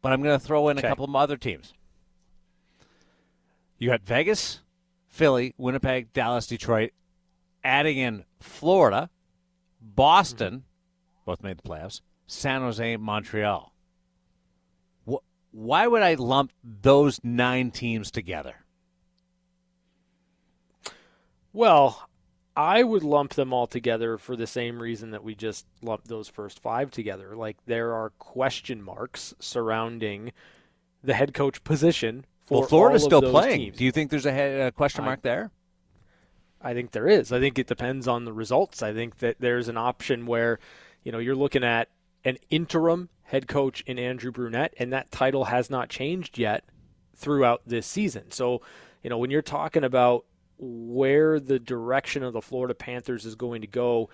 [0.02, 0.88] but I'm going to throw in okay.
[0.88, 1.73] a couple of other teams.
[3.78, 4.62] You got Vegas,
[5.13, 6.91] Philly, Winnipeg, Dallas, Detroit,
[7.63, 9.12] adding in Florida,
[9.80, 10.63] Boston,
[11.23, 13.71] both made the playoffs, San Jose, Montreal.
[15.52, 18.65] Why would I lump those nine teams together?
[21.54, 22.10] Well,
[22.58, 26.28] I would lump them all together for the same reason that we just lumped those
[26.28, 27.36] first five together.
[27.36, 30.32] Like there are question marks surrounding
[31.04, 33.60] the head coach position well, Florida's still playing.
[33.60, 33.78] Teams.
[33.78, 35.52] Do you think there's a, a question mark I, there?
[36.62, 37.32] I think there is.
[37.32, 38.82] I think it depends on the results.
[38.82, 40.60] I think that there's an option where,
[41.04, 41.89] you know, you're looking at
[42.24, 46.63] an interim head coach in Andrew Brunette, and that title has not changed yet
[47.16, 48.32] throughout this season.
[48.32, 48.62] So,
[49.02, 50.26] you know, when you're talking about
[50.58, 54.10] where the direction of the Florida Panthers is going to go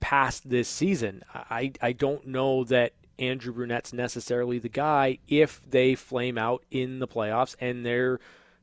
[0.00, 5.94] past this season, I, I don't know that Andrew Brunette's necessarily the guy if they
[5.94, 8.20] flame out in the playoffs and they're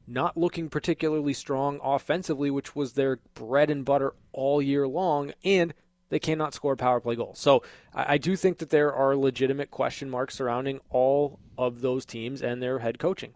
[0.08, 5.74] not looking particularly strong offensively, which was their bread and butter all year long, and
[6.10, 7.40] they cannot score power play goals.
[7.40, 12.42] So I, do think that there are legitimate question marks surrounding all of those teams
[12.42, 13.34] and their head coaching.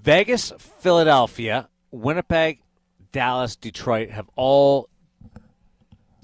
[0.00, 2.60] Vegas, Philadelphia, Winnipeg,
[3.12, 4.88] Dallas, Detroit have all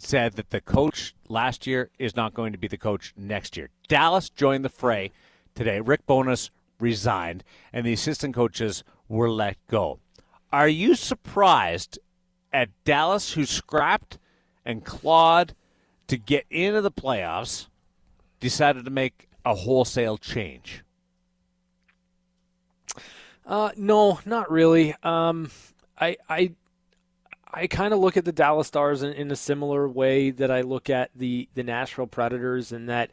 [0.05, 3.71] said that the coach last year is not going to be the coach next year.
[3.89, 5.11] Dallas joined the fray
[5.55, 5.81] today.
[5.81, 9.99] Rick Bowness resigned, and the assistant coaches were let go.
[10.53, 11.99] Are you surprised
[12.53, 14.19] at Dallas, who scrapped
[14.65, 15.55] and clawed
[16.07, 17.67] to get into the playoffs,
[18.41, 20.83] decided to make a wholesale change?
[23.47, 24.95] Uh, no, not really.
[25.03, 25.51] Um,
[25.99, 26.53] I, I
[27.57, 30.63] I kind of look at the Dallas Stars in, in, a similar way that I
[30.63, 33.11] look at the the Nashville Predators, and that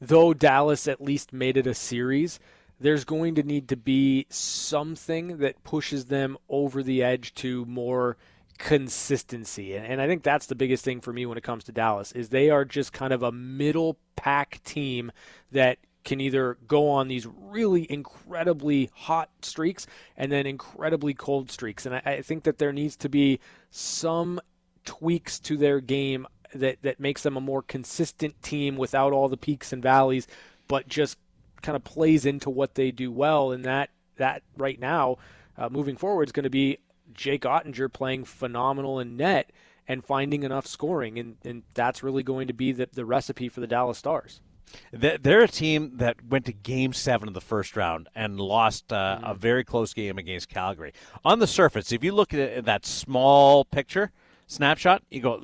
[0.00, 2.38] though Dallas at least made it a series,
[2.78, 8.16] there's going to need to be something that pushes them over the edge to more
[8.58, 9.74] consistency.
[9.74, 12.12] And, and I think that's the biggest thing for me when it comes to Dallas
[12.12, 15.10] is they are just kind of a middle pack team
[15.50, 19.86] that can either go on these really incredibly hot streaks
[20.16, 21.84] and then incredibly cold streaks.
[21.86, 23.38] And I, I, think that there needs to be
[23.70, 24.40] some
[24.84, 29.36] tweaks to their game that, that makes them a more consistent team without all the
[29.36, 30.26] peaks and valleys,
[30.68, 31.18] but just
[31.62, 33.52] kind of plays into what they do well.
[33.52, 35.18] And that, that right now,
[35.58, 36.78] uh, moving forward, is going to be
[37.12, 39.50] Jake Oettinger playing phenomenal in net
[39.86, 43.60] and finding enough scoring, and, and that's really going to be the, the recipe for
[43.60, 44.40] the Dallas Stars.
[44.92, 49.16] They're a team that went to Game Seven of the first round and lost uh,
[49.16, 49.30] mm-hmm.
[49.30, 50.92] a very close game against Calgary.
[51.24, 54.10] On the surface, if you look at that small picture
[54.46, 55.38] snapshot, you go,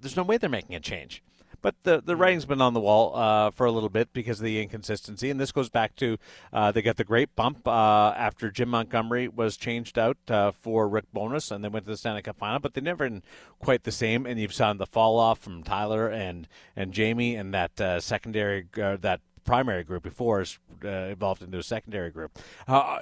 [0.00, 1.22] "There's no way they're making a change."
[1.62, 4.44] But the the writing's been on the wall uh, for a little bit because of
[4.44, 6.18] the inconsistency, and this goes back to
[6.52, 10.88] uh, they got the great bump uh, after Jim Montgomery was changed out uh, for
[10.88, 13.22] Rick Bowness, and they went to the Stanley Cup final, but they never been
[13.58, 14.26] quite the same.
[14.26, 18.66] And you've seen the fall off from Tyler and and Jamie and that uh, secondary
[18.80, 22.38] uh, that primary group before is evolved into a secondary group.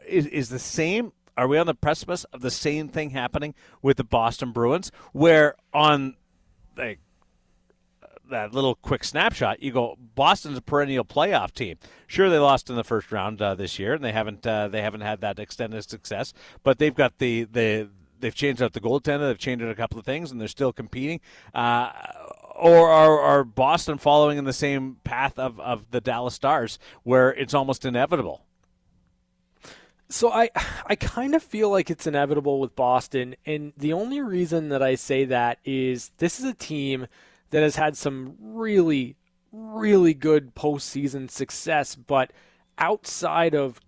[0.06, 3.96] is is the same are we on the precipice of the same thing happening with
[3.96, 6.16] the Boston Bruins, where on
[6.76, 7.00] like
[8.30, 11.76] that little quick snapshot, you go Boston's a perennial playoff team.
[12.06, 14.82] Sure, they lost in the first round uh, this year, and they haven't uh, they
[14.82, 16.32] haven't had that extended success.
[16.62, 17.88] But they've got the the
[18.20, 20.72] they've changed out the goaltender, they've changed out a couple of things, and they're still
[20.72, 21.20] competing.
[21.54, 21.90] Uh,
[22.54, 27.34] or are, are Boston following in the same path of, of the Dallas Stars, where
[27.34, 28.44] it's almost inevitable?
[30.08, 30.50] So I
[30.86, 34.94] I kind of feel like it's inevitable with Boston, and the only reason that I
[34.94, 37.06] say that is this is a team
[37.54, 39.14] that has had some really,
[39.52, 42.32] really good postseason success, but
[42.78, 43.80] outside of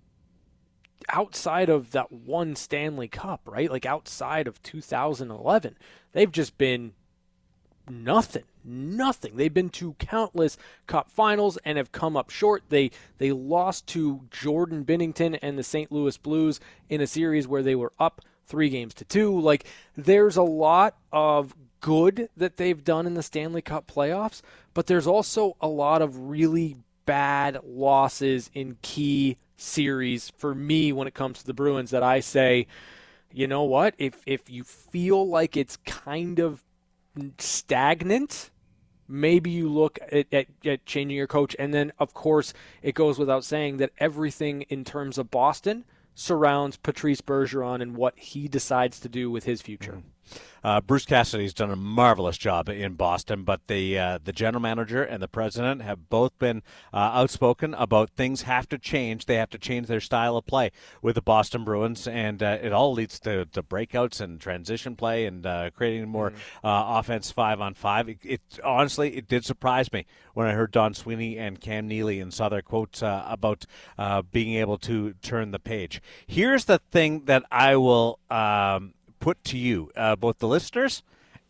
[1.09, 3.69] outside of that one Stanley Cup, right?
[3.69, 5.77] Like outside of 2011,
[6.13, 6.93] they've just been
[7.91, 9.35] nothing, nothing.
[9.35, 12.63] They've been to countless cup finals and have come up short.
[12.69, 15.91] They they lost to Jordan Binnington and the St.
[15.91, 19.41] Louis Blues in a series where they were up 3 games to 2.
[19.41, 21.53] Like there's a lot of
[21.87, 24.43] good that they've done in the Stanley Cup playoffs,
[24.75, 31.07] but there's also a lot of really bad losses in key series for me when
[31.07, 32.67] it comes to the Bruins that I say,
[33.33, 33.95] you know what?
[33.99, 36.65] If if you feel like it's kind of
[37.39, 38.51] stagnant,
[39.07, 41.55] maybe you look at, at, at, changing your coach.
[41.57, 45.85] And then, of course, it goes without saying that everything in terms of Boston
[46.17, 49.93] surrounds Patrice Bergeron and what he decides to do with his future.
[49.93, 50.16] Mm-hmm.
[50.67, 55.01] Uh, Bruce Cassidy's done a marvelous job in Boston, but the uh, the general manager
[55.01, 56.61] and the president have both been
[56.93, 59.27] uh, outspoken about things have to change.
[59.27, 62.73] They have to change their style of play with the Boston Bruins, and uh, it
[62.73, 67.61] all leads to, to, breakouts and transition play and uh, creating more mm offense five
[67.61, 68.09] on five.
[68.09, 72.19] It, it, honestly it did surprise me when I heard Don Sweeney and Cam Neely
[72.19, 73.67] and saw their quotes about
[74.33, 76.03] being able to turn the page.
[76.27, 78.19] Here's the thing that I will.
[78.31, 78.95] Um,
[79.27, 81.03] put to you, uh, both the listeners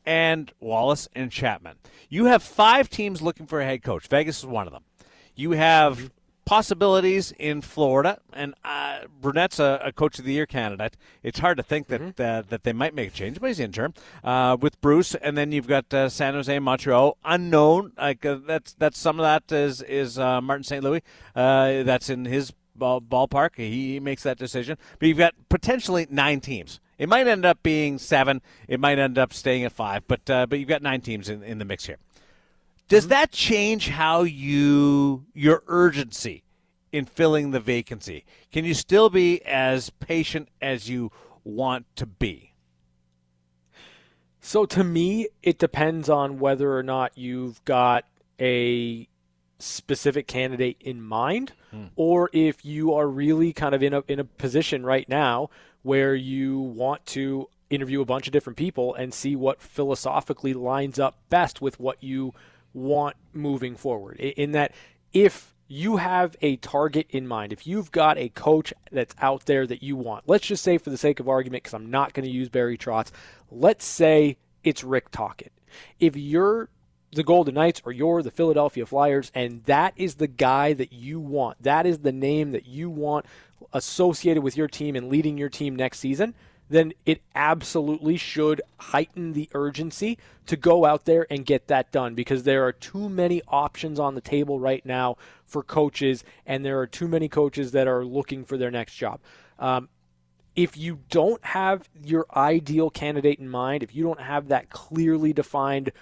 [0.06, 1.76] and Wallace and Chapman.
[2.08, 4.08] You have five teams looking for a head coach.
[4.08, 4.84] Vegas is one of them.
[5.34, 6.06] You have mm-hmm.
[6.46, 10.96] possibilities in Florida, and uh, Brunette's a, a, coach of the year candidate.
[11.22, 12.22] It's hard to think that mm-hmm.
[12.22, 13.92] uh, that they might make a change, but he's interim
[14.24, 17.92] uh, with Bruce, and then you've got uh, San Jose, Montreal, unknown.
[17.98, 20.82] Like uh, that's that's some of that is is uh, Martin St.
[20.82, 21.02] Louis.
[21.34, 23.56] that's in his ball, ballpark.
[23.56, 26.80] He makes that decision, but you've got potentially nine teams.
[26.98, 28.40] It might end up being seven.
[28.68, 30.06] It might end up staying at five.
[30.08, 31.98] But uh, but you've got nine teams in, in the mix here.
[32.88, 33.10] Does mm-hmm.
[33.10, 36.42] that change how you your urgency
[36.92, 38.24] in filling the vacancy?
[38.52, 41.10] Can you still be as patient as you
[41.44, 42.52] want to be?
[44.40, 48.04] So to me, it depends on whether or not you've got
[48.40, 49.08] a
[49.58, 51.86] specific candidate in mind, hmm.
[51.96, 55.50] or if you are really kind of in a in a position right now
[55.86, 60.98] where you want to interview a bunch of different people and see what philosophically lines
[60.98, 62.34] up best with what you
[62.74, 64.18] want moving forward.
[64.18, 64.72] In that,
[65.12, 69.64] if you have a target in mind, if you've got a coach that's out there
[69.64, 72.26] that you want, let's just say for the sake of argument, because I'm not going
[72.26, 73.12] to use Barry Trotz,
[73.52, 75.52] let's say it's Rick Tocchet.
[76.00, 76.68] If you're
[77.16, 81.18] the Golden Knights or you're the Philadelphia Flyers, and that is the guy that you
[81.18, 83.26] want, that is the name that you want
[83.72, 86.34] associated with your team and leading your team next season,
[86.68, 92.14] then it absolutely should heighten the urgency to go out there and get that done
[92.14, 96.78] because there are too many options on the table right now for coaches, and there
[96.80, 99.20] are too many coaches that are looking for their next job.
[99.58, 99.88] Um,
[100.54, 105.32] if you don't have your ideal candidate in mind, if you don't have that clearly
[105.32, 105.92] defined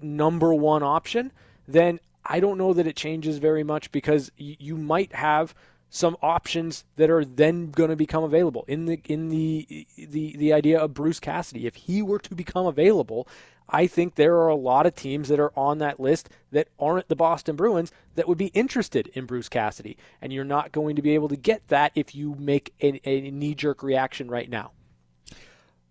[0.00, 1.32] number one option,
[1.66, 5.54] then I don't know that it changes very much because you might have
[5.90, 10.52] some options that are then going to become available in the in the the the
[10.52, 11.66] idea of Bruce Cassidy.
[11.66, 13.26] If he were to become available,
[13.68, 17.08] I think there are a lot of teams that are on that list that aren't
[17.08, 21.02] the Boston Bruins that would be interested in Bruce Cassidy, and you're not going to
[21.02, 24.72] be able to get that if you make a, a knee jerk reaction right now.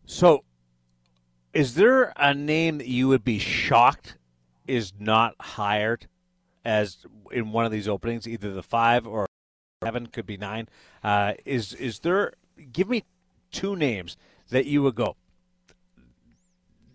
[0.06, 0.44] So,
[1.54, 4.18] is there a name that you would be shocked
[4.68, 6.08] is not hired
[6.66, 9.26] as in one of these openings, either the five or
[9.84, 10.68] seven, could be nine?
[11.04, 12.34] Uh, is is there?
[12.72, 13.04] Give me
[13.52, 14.18] two names
[14.50, 15.16] that you would go.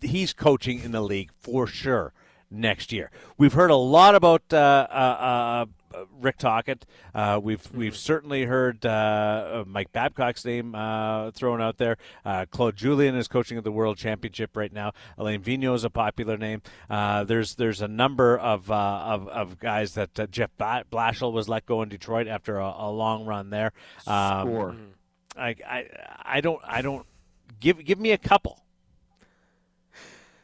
[0.01, 2.13] He's coaching in the league for sure
[2.51, 3.09] next year.
[3.37, 5.65] We've heard a lot about uh, uh, uh,
[6.19, 6.85] Rick Tocchet.
[7.13, 7.77] Uh, we've mm-hmm.
[7.77, 11.97] we've certainly heard uh, Mike Babcock's name uh, thrown out there.
[12.51, 14.93] Claude Julien is coaching at the World Championship right now.
[15.17, 16.61] Alain Vigneault is a popular name.
[16.89, 21.89] there's there's a number of of, of, guys that Jeff Blashill was let go in
[21.89, 23.73] Detroit after a, a long run there.
[24.07, 24.75] Um, sure.
[25.37, 25.85] I, I
[26.23, 27.05] I don't I don't
[27.59, 28.59] give give me a couple.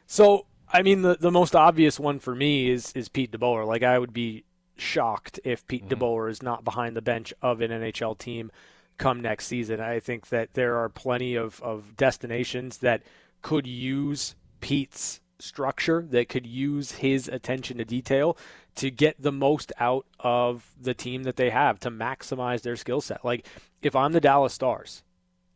[0.06, 3.66] So I mean, the, the most obvious one for me is is Pete DeBoer.
[3.66, 4.44] Like, I would be
[4.80, 6.02] shocked if Pete mm-hmm.
[6.02, 8.50] DeBoer is not behind the bench of an NHL team
[8.98, 9.80] come next season.
[9.80, 13.02] I think that there are plenty of, of destinations that
[13.42, 18.36] could use Pete's structure, that could use his attention to detail
[18.76, 23.00] to get the most out of the team that they have, to maximize their skill
[23.00, 23.24] set.
[23.24, 23.46] Like,
[23.82, 25.02] if I'm the Dallas Stars,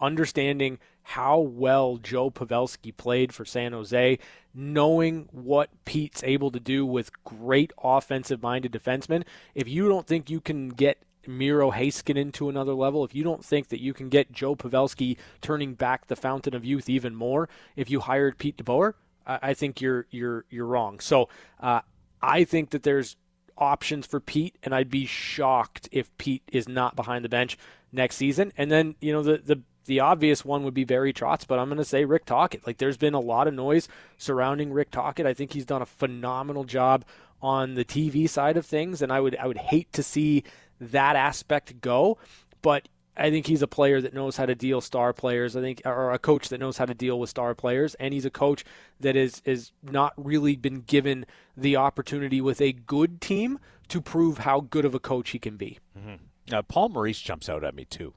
[0.00, 4.18] understanding how well Joe Pavelski played for San Jose,
[4.54, 9.24] knowing what Pete's able to do with great offensive minded defensemen.
[9.54, 13.44] If you don't think you can get Miro Heiskanen to another level, if you don't
[13.44, 17.50] think that you can get Joe Pavelski turning back the fountain of youth even more,
[17.76, 18.94] if you hired Pete DeBoer,
[19.26, 21.00] I, I think you're you're you're wrong.
[21.00, 21.28] So
[21.60, 21.80] uh,
[22.22, 23.16] I think that there's
[23.58, 27.58] options for Pete, and I'd be shocked if Pete is not behind the bench
[27.92, 28.52] next season.
[28.56, 31.68] And then you know the the the obvious one would be Barry Trotz, but I'm
[31.68, 32.66] going to say Rick Tocchet.
[32.66, 35.26] Like, there's been a lot of noise surrounding Rick Tocchet.
[35.26, 37.04] I think he's done a phenomenal job
[37.42, 40.44] on the TV side of things, and I would I would hate to see
[40.80, 42.18] that aspect go.
[42.62, 45.54] But I think he's a player that knows how to deal star players.
[45.54, 48.24] I think, or a coach that knows how to deal with star players, and he's
[48.24, 48.64] a coach
[49.00, 51.26] that is is not really been given
[51.56, 53.58] the opportunity with a good team
[53.88, 55.78] to prove how good of a coach he can be.
[55.98, 56.54] Mm-hmm.
[56.54, 58.14] Uh, Paul Maurice jumps out at me too.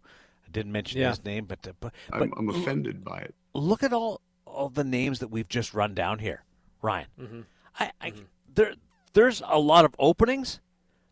[0.58, 1.10] I didn't mention yeah.
[1.10, 3.36] his name, but, uh, but, but I'm, I'm, offended by it.
[3.54, 6.44] Look at all all the names that we've just run down here,
[6.82, 7.08] Ryan.
[7.22, 7.42] Mm-hmm.
[7.80, 8.24] I, I mm-hmm.
[8.56, 8.74] there
[9.14, 10.60] there's a lot of openings.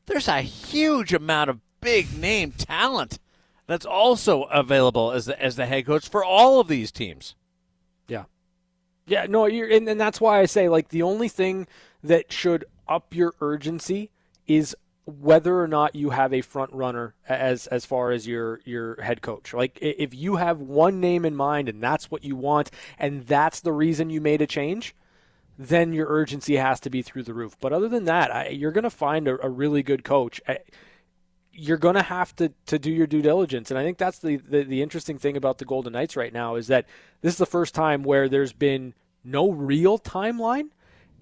[0.08, 3.20] There's a huge amount of big name talent
[3.68, 7.36] that's also available as the as the head coach for all of these teams.
[8.08, 8.24] Yeah,
[9.06, 11.68] yeah, no, you're and, and that's why I say like the only thing
[12.04, 14.10] that should up your urgency
[14.48, 14.76] is
[15.06, 19.22] whether or not you have a front runner as as far as your your head
[19.22, 19.54] coach.
[19.54, 23.60] Like if you have one name in mind and that's what you want and that's
[23.60, 24.96] the reason you made a change,
[25.60, 27.56] then your urgency has to be through the roof.
[27.60, 30.42] But other than that, I, you're going to find a, a, really good coach.
[30.48, 30.60] I,
[31.54, 34.38] you're going to have to to do your due diligence, and I think that's the,
[34.38, 36.88] the the interesting thing about the Golden Knights right now is that
[37.22, 38.94] this is the first time where there's been
[39.24, 40.70] no real timeline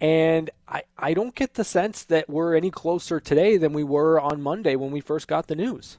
[0.04, 4.20] and I, I don't get the sense that we're any closer today than we were
[4.20, 5.98] on Monday when we first got the news.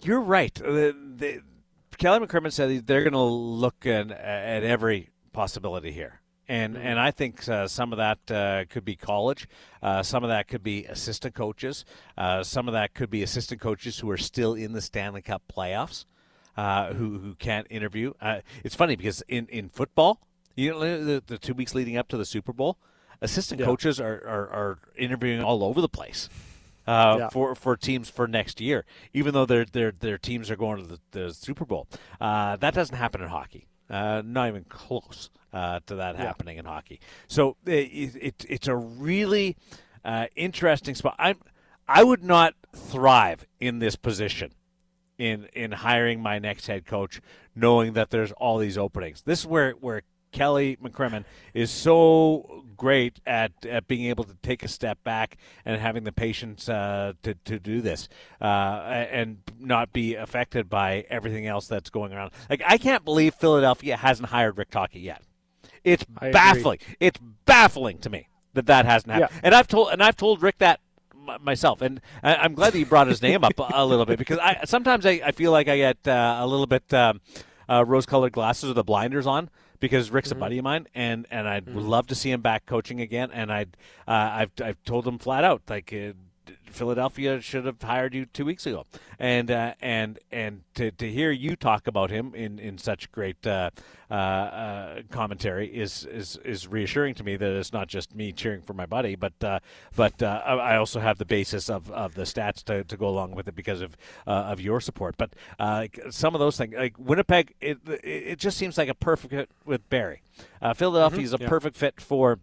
[0.00, 0.54] You're right.
[0.54, 1.42] The, the,
[1.98, 6.20] Kelly McCrimmon said they're going to look at, at every possibility here.
[6.46, 6.86] And mm-hmm.
[6.86, 9.48] and I think uh, some of that uh, could be college,
[9.82, 11.84] uh, some of that could be assistant coaches,
[12.16, 15.42] uh, some of that could be assistant coaches who are still in the Stanley Cup
[15.52, 16.04] playoffs,
[16.56, 18.12] uh, who who can't interview.
[18.20, 20.20] Uh, it's funny because in, in football,
[20.54, 22.78] you know, the, the two weeks leading up to the Super Bowl,
[23.20, 23.66] assistant yeah.
[23.66, 26.28] coaches are, are, are, interviewing all over the place
[26.86, 27.28] uh, yeah.
[27.30, 30.86] for for teams for next year, even though their their their teams are going to
[30.86, 31.88] the, the Super Bowl.
[32.20, 33.66] Uh, that doesn't happen in hockey.
[33.88, 37.00] Uh, not even close uh, to that happening in hockey.
[37.28, 39.56] So it, it, it's a really
[40.04, 41.16] uh, interesting spot.
[41.18, 41.38] I'm
[41.86, 44.52] I would not thrive in this position
[45.18, 47.20] in in hiring my next head coach,
[47.54, 49.22] knowing that there's all these openings.
[49.22, 50.02] This is where where
[50.34, 51.24] Kelly McCrimmon
[51.54, 56.12] is so great at, at being able to take a step back and having the
[56.12, 58.08] patience uh, to, to do this
[58.40, 62.32] uh, and not be affected by everything else that's going around.
[62.50, 65.22] Like, I can't believe Philadelphia hasn't hired Rick Tocchet yet.
[65.84, 66.80] It's I baffling.
[66.82, 66.96] Agree.
[67.00, 69.30] It's baffling to me that that hasn't happened.
[69.32, 69.40] Yeah.
[69.44, 70.80] And I've told and I've told Rick that
[71.40, 74.38] myself, and I, am glad that he brought his name up a little bit because
[74.38, 77.20] I sometimes I, I feel like I get uh, a little bit um,
[77.68, 79.50] uh, rose-colored glasses or the blinders on
[79.84, 80.38] because Rick's mm-hmm.
[80.38, 81.78] a buddy of mine, and and I'd mm-hmm.
[81.78, 83.30] love to see him back coaching again.
[83.30, 83.76] And I'd
[84.08, 85.92] uh, I've I've told him flat out like.
[85.92, 86.12] Uh,
[86.74, 88.84] Philadelphia should have hired you two weeks ago.
[89.18, 93.46] And uh, and and to, to hear you talk about him in, in such great
[93.46, 93.70] uh,
[94.10, 98.60] uh, uh, commentary is, is is reassuring to me that it's not just me cheering
[98.60, 99.60] for my buddy, but uh,
[99.96, 103.34] but uh, I also have the basis of, of the stats to, to go along
[103.34, 103.96] with it because of
[104.26, 105.16] of your support.
[105.16, 105.34] But
[106.10, 109.88] some of those things, like Winnipeg, it, it just seems like a perfect fit with
[109.88, 110.22] Barry.
[110.74, 111.24] Philadelphia mm-hmm.
[111.24, 111.48] is a yeah.
[111.48, 112.38] perfect fit for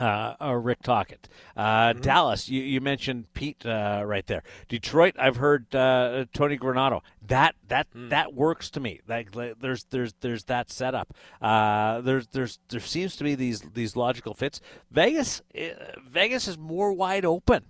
[0.00, 1.28] uh, uh, Rick Tocchet.
[1.56, 2.00] Uh, mm-hmm.
[2.00, 4.42] Dallas, you, you, mentioned Pete uh, right there.
[4.68, 7.02] Detroit, I've heard uh, Tony Granato.
[7.26, 8.08] That that mm.
[8.10, 9.00] that works to me.
[9.06, 11.14] Like, there's there's there's that setup.
[11.40, 14.60] Uh, there's there's there seems to be these these logical fits.
[14.90, 15.74] Vegas eh,
[16.06, 17.64] Vegas is more wide open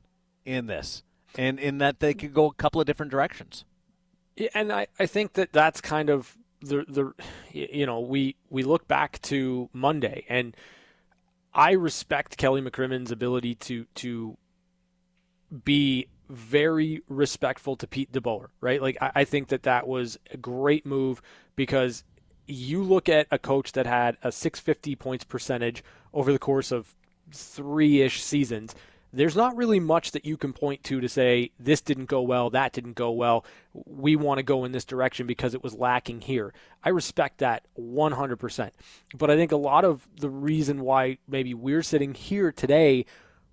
[0.45, 1.03] in this,
[1.37, 3.65] and in that they could go a couple of different directions.
[4.37, 7.13] Yeah, and I, I think that that's kind of the the
[7.53, 10.57] you know we we look back to Monday and
[11.55, 14.37] I respect Kelly McCrimmon's ability to to
[15.65, 18.81] be very respectful to Pete DeBoer, right?
[18.81, 21.21] Like I, I think that that was a great move
[21.57, 22.05] because
[22.47, 26.95] you look at a coach that had a 650 points percentage over the course of
[27.31, 28.75] three ish seasons
[29.13, 32.51] there's not really much that you can point to to say this didn't go well,
[32.51, 33.45] that didn't go well.
[33.73, 36.55] We want to go in this direction because it was lacking here.
[36.83, 38.71] I respect that 100%.
[39.17, 43.05] But I think a lot of the reason why maybe we're sitting here today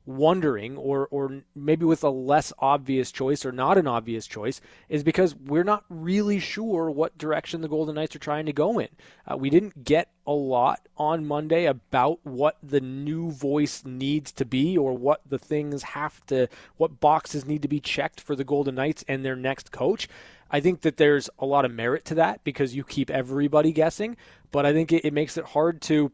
[0.05, 5.03] wondering or or maybe with a less obvious choice or not an obvious choice is
[5.03, 8.89] because we're not really sure what direction the Golden Knights are trying to go in.
[9.27, 14.45] Uh, we didn't get a lot on Monday about what the new voice needs to
[14.45, 16.47] be or what the things have to
[16.77, 20.07] what boxes need to be checked for the Golden Knights and their next coach.
[20.51, 24.17] I think that there's a lot of merit to that because you keep everybody guessing,
[24.51, 26.11] but I think it, it makes it hard to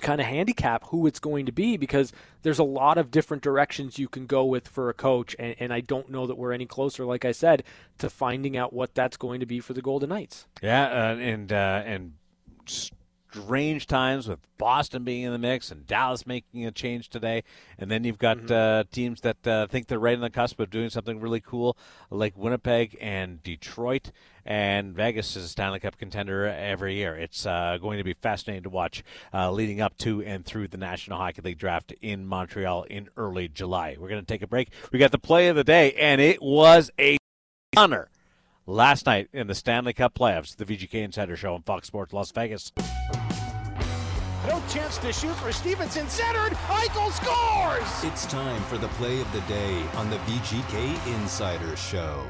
[0.00, 3.98] kind of handicap who it's going to be because there's a lot of different directions
[3.98, 6.66] you can go with for a coach and, and, I don't know that we're any
[6.66, 7.64] closer like I said
[7.98, 10.46] to finding out what that's going to be for the Golden Knights.
[10.62, 12.12] Yeah, uh, and uh, and
[13.30, 17.44] strange times with Boston being in the mix and Dallas making a change today.
[17.78, 18.52] And then you've got mm-hmm.
[18.52, 21.76] uh, teams that uh, think they're right on the cusp of doing something really cool,
[22.10, 24.10] like Winnipeg and Detroit.
[24.44, 27.16] And Vegas is a Stanley Cup contender every year.
[27.16, 29.02] It's uh, going to be fascinating to watch
[29.34, 33.48] uh, leading up to and through the National Hockey League draft in Montreal in early
[33.48, 33.96] July.
[33.98, 34.68] We're going to take a break.
[34.92, 37.18] We got the play of the day, and it was a
[37.76, 38.08] honor
[38.66, 40.56] last night in the Stanley Cup playoffs.
[40.56, 42.72] The VGK Insider Show on Fox Sports Las Vegas.
[44.76, 46.06] No chance to shoot for Stephenson.
[46.08, 46.52] Centered.
[46.68, 48.12] Eichel scores.
[48.12, 52.26] It's time for the play of the day on the VGK Insider Show.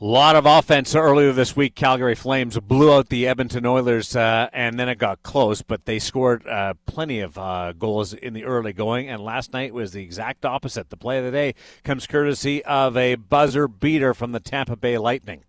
[0.00, 1.76] A lot of offense earlier this week.
[1.76, 6.00] Calgary Flames blew out the Edmonton Oilers, uh, and then it got close, but they
[6.00, 9.08] scored uh, plenty of uh, goals in the early going.
[9.08, 10.90] And last night was the exact opposite.
[10.90, 14.98] The play of the day comes courtesy of a buzzer beater from the Tampa Bay
[14.98, 15.44] Lightning.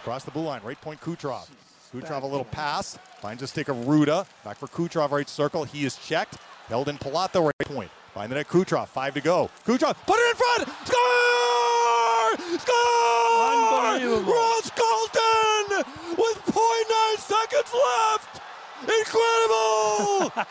[0.00, 1.48] Across the blue line, right point Kucherov.
[1.92, 4.26] Kucherov a little pass, finds a stick of Ruda.
[4.44, 5.64] Back for Kucherov, right circle.
[5.64, 6.38] He is checked.
[6.68, 7.90] Held in Pilato, right point.
[8.14, 9.50] Find the net Kucherov, five to go.
[9.66, 10.68] Kucherov, put it in front!
[10.86, 12.58] Score!
[12.58, 13.92] Score!
[13.92, 14.32] Unbelievable.
[14.32, 15.84] Ross Colton
[16.16, 18.40] with 0.9 seconds left!
[18.82, 20.32] Incredible!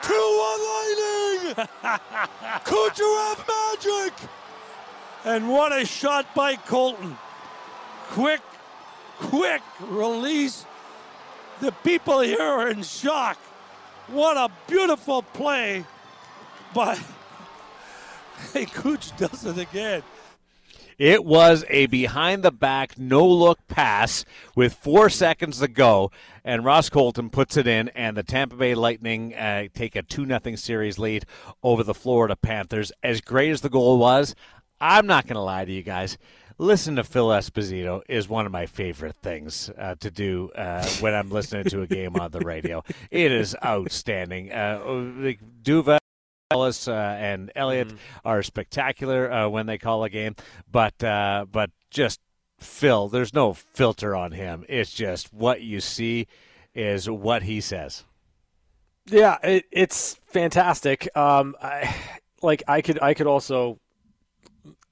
[0.00, 1.68] 2-1 Lightning!
[2.64, 4.14] Kucherov magic!
[5.26, 7.18] And what a shot by Colton.
[8.12, 8.40] Quick,
[9.18, 10.64] quick release
[11.60, 13.36] the people here are in shock.
[14.08, 15.84] What a beautiful play
[16.74, 16.98] by
[18.52, 20.02] Hey Cooch does it again.
[20.98, 26.10] It was a behind the back, no look pass with four seconds to go,
[26.44, 30.26] and Ross Colton puts it in, and the Tampa Bay Lightning uh, take a 2
[30.26, 31.24] 0 series lead
[31.62, 32.92] over the Florida Panthers.
[33.02, 34.34] As great as the goal was,
[34.78, 36.18] I'm not going to lie to you guys
[36.60, 41.14] listen to Phil Esposito is one of my favorite things uh, to do uh, when
[41.14, 42.84] I'm listening to a game on the radio.
[43.10, 44.52] It is outstanding.
[44.52, 44.78] Uh,
[45.62, 45.98] Duva.
[46.52, 47.98] Ellis uh, and Elliott mm.
[48.24, 50.34] are spectacular uh, when they call a game,
[50.68, 52.18] but uh, but just
[52.58, 54.64] Phil, there's no filter on him.
[54.68, 56.26] It's just what you see
[56.74, 58.04] is what he says.
[59.06, 61.08] Yeah, it, it's fantastic.
[61.16, 61.94] Um, I,
[62.42, 63.78] like I could I could also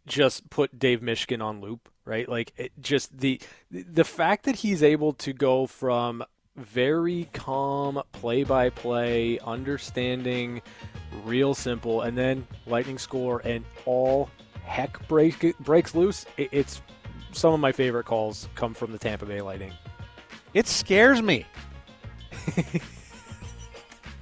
[0.09, 2.29] just put Dave Mishkin on loop, right?
[2.29, 3.41] Like it, just the
[3.71, 6.25] the fact that he's able to go from
[6.57, 10.61] very calm play by play, understanding,
[11.25, 14.29] real simple, and then lightning score and all
[14.65, 16.27] heck break, breaks loose.
[16.37, 16.83] It, it's
[17.33, 19.73] some of my favorite calls come from the Tampa Bay Lightning.
[20.55, 21.47] It scares me.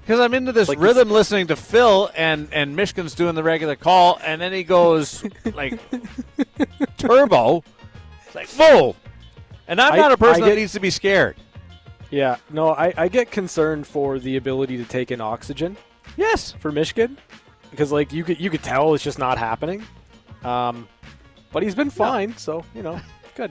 [0.06, 3.74] Because I'm into this Like rhythm listening to Phil, and, and Mishkin's doing the regular
[3.74, 5.80] call, and then he goes like
[6.96, 7.64] turbo.
[8.26, 8.94] It's like, whoa.
[9.66, 11.36] And I'm I- not a person I that get- needs to be scared.
[12.10, 15.76] Yeah, no, I, I get concerned for the ability to take in oxygen
[16.16, 16.52] Yes.
[16.60, 17.16] for Mishkin
[17.72, 19.82] because like you could you could tell it's just not happening.
[20.44, 20.86] Um,
[21.52, 23.00] but he's been fine, so you know,
[23.34, 23.50] good.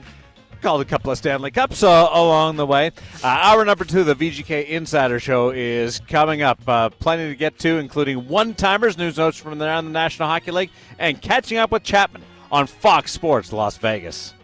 [0.66, 2.90] Called a couple of Stanley Cups uh, along the way.
[3.22, 6.58] Uh, hour number two the VGK Insider Show is coming up.
[6.66, 10.50] Uh, plenty to get to, including one timers, news notes from around the National Hockey
[10.50, 14.34] League, and catching up with Chapman on Fox Sports Las Vegas.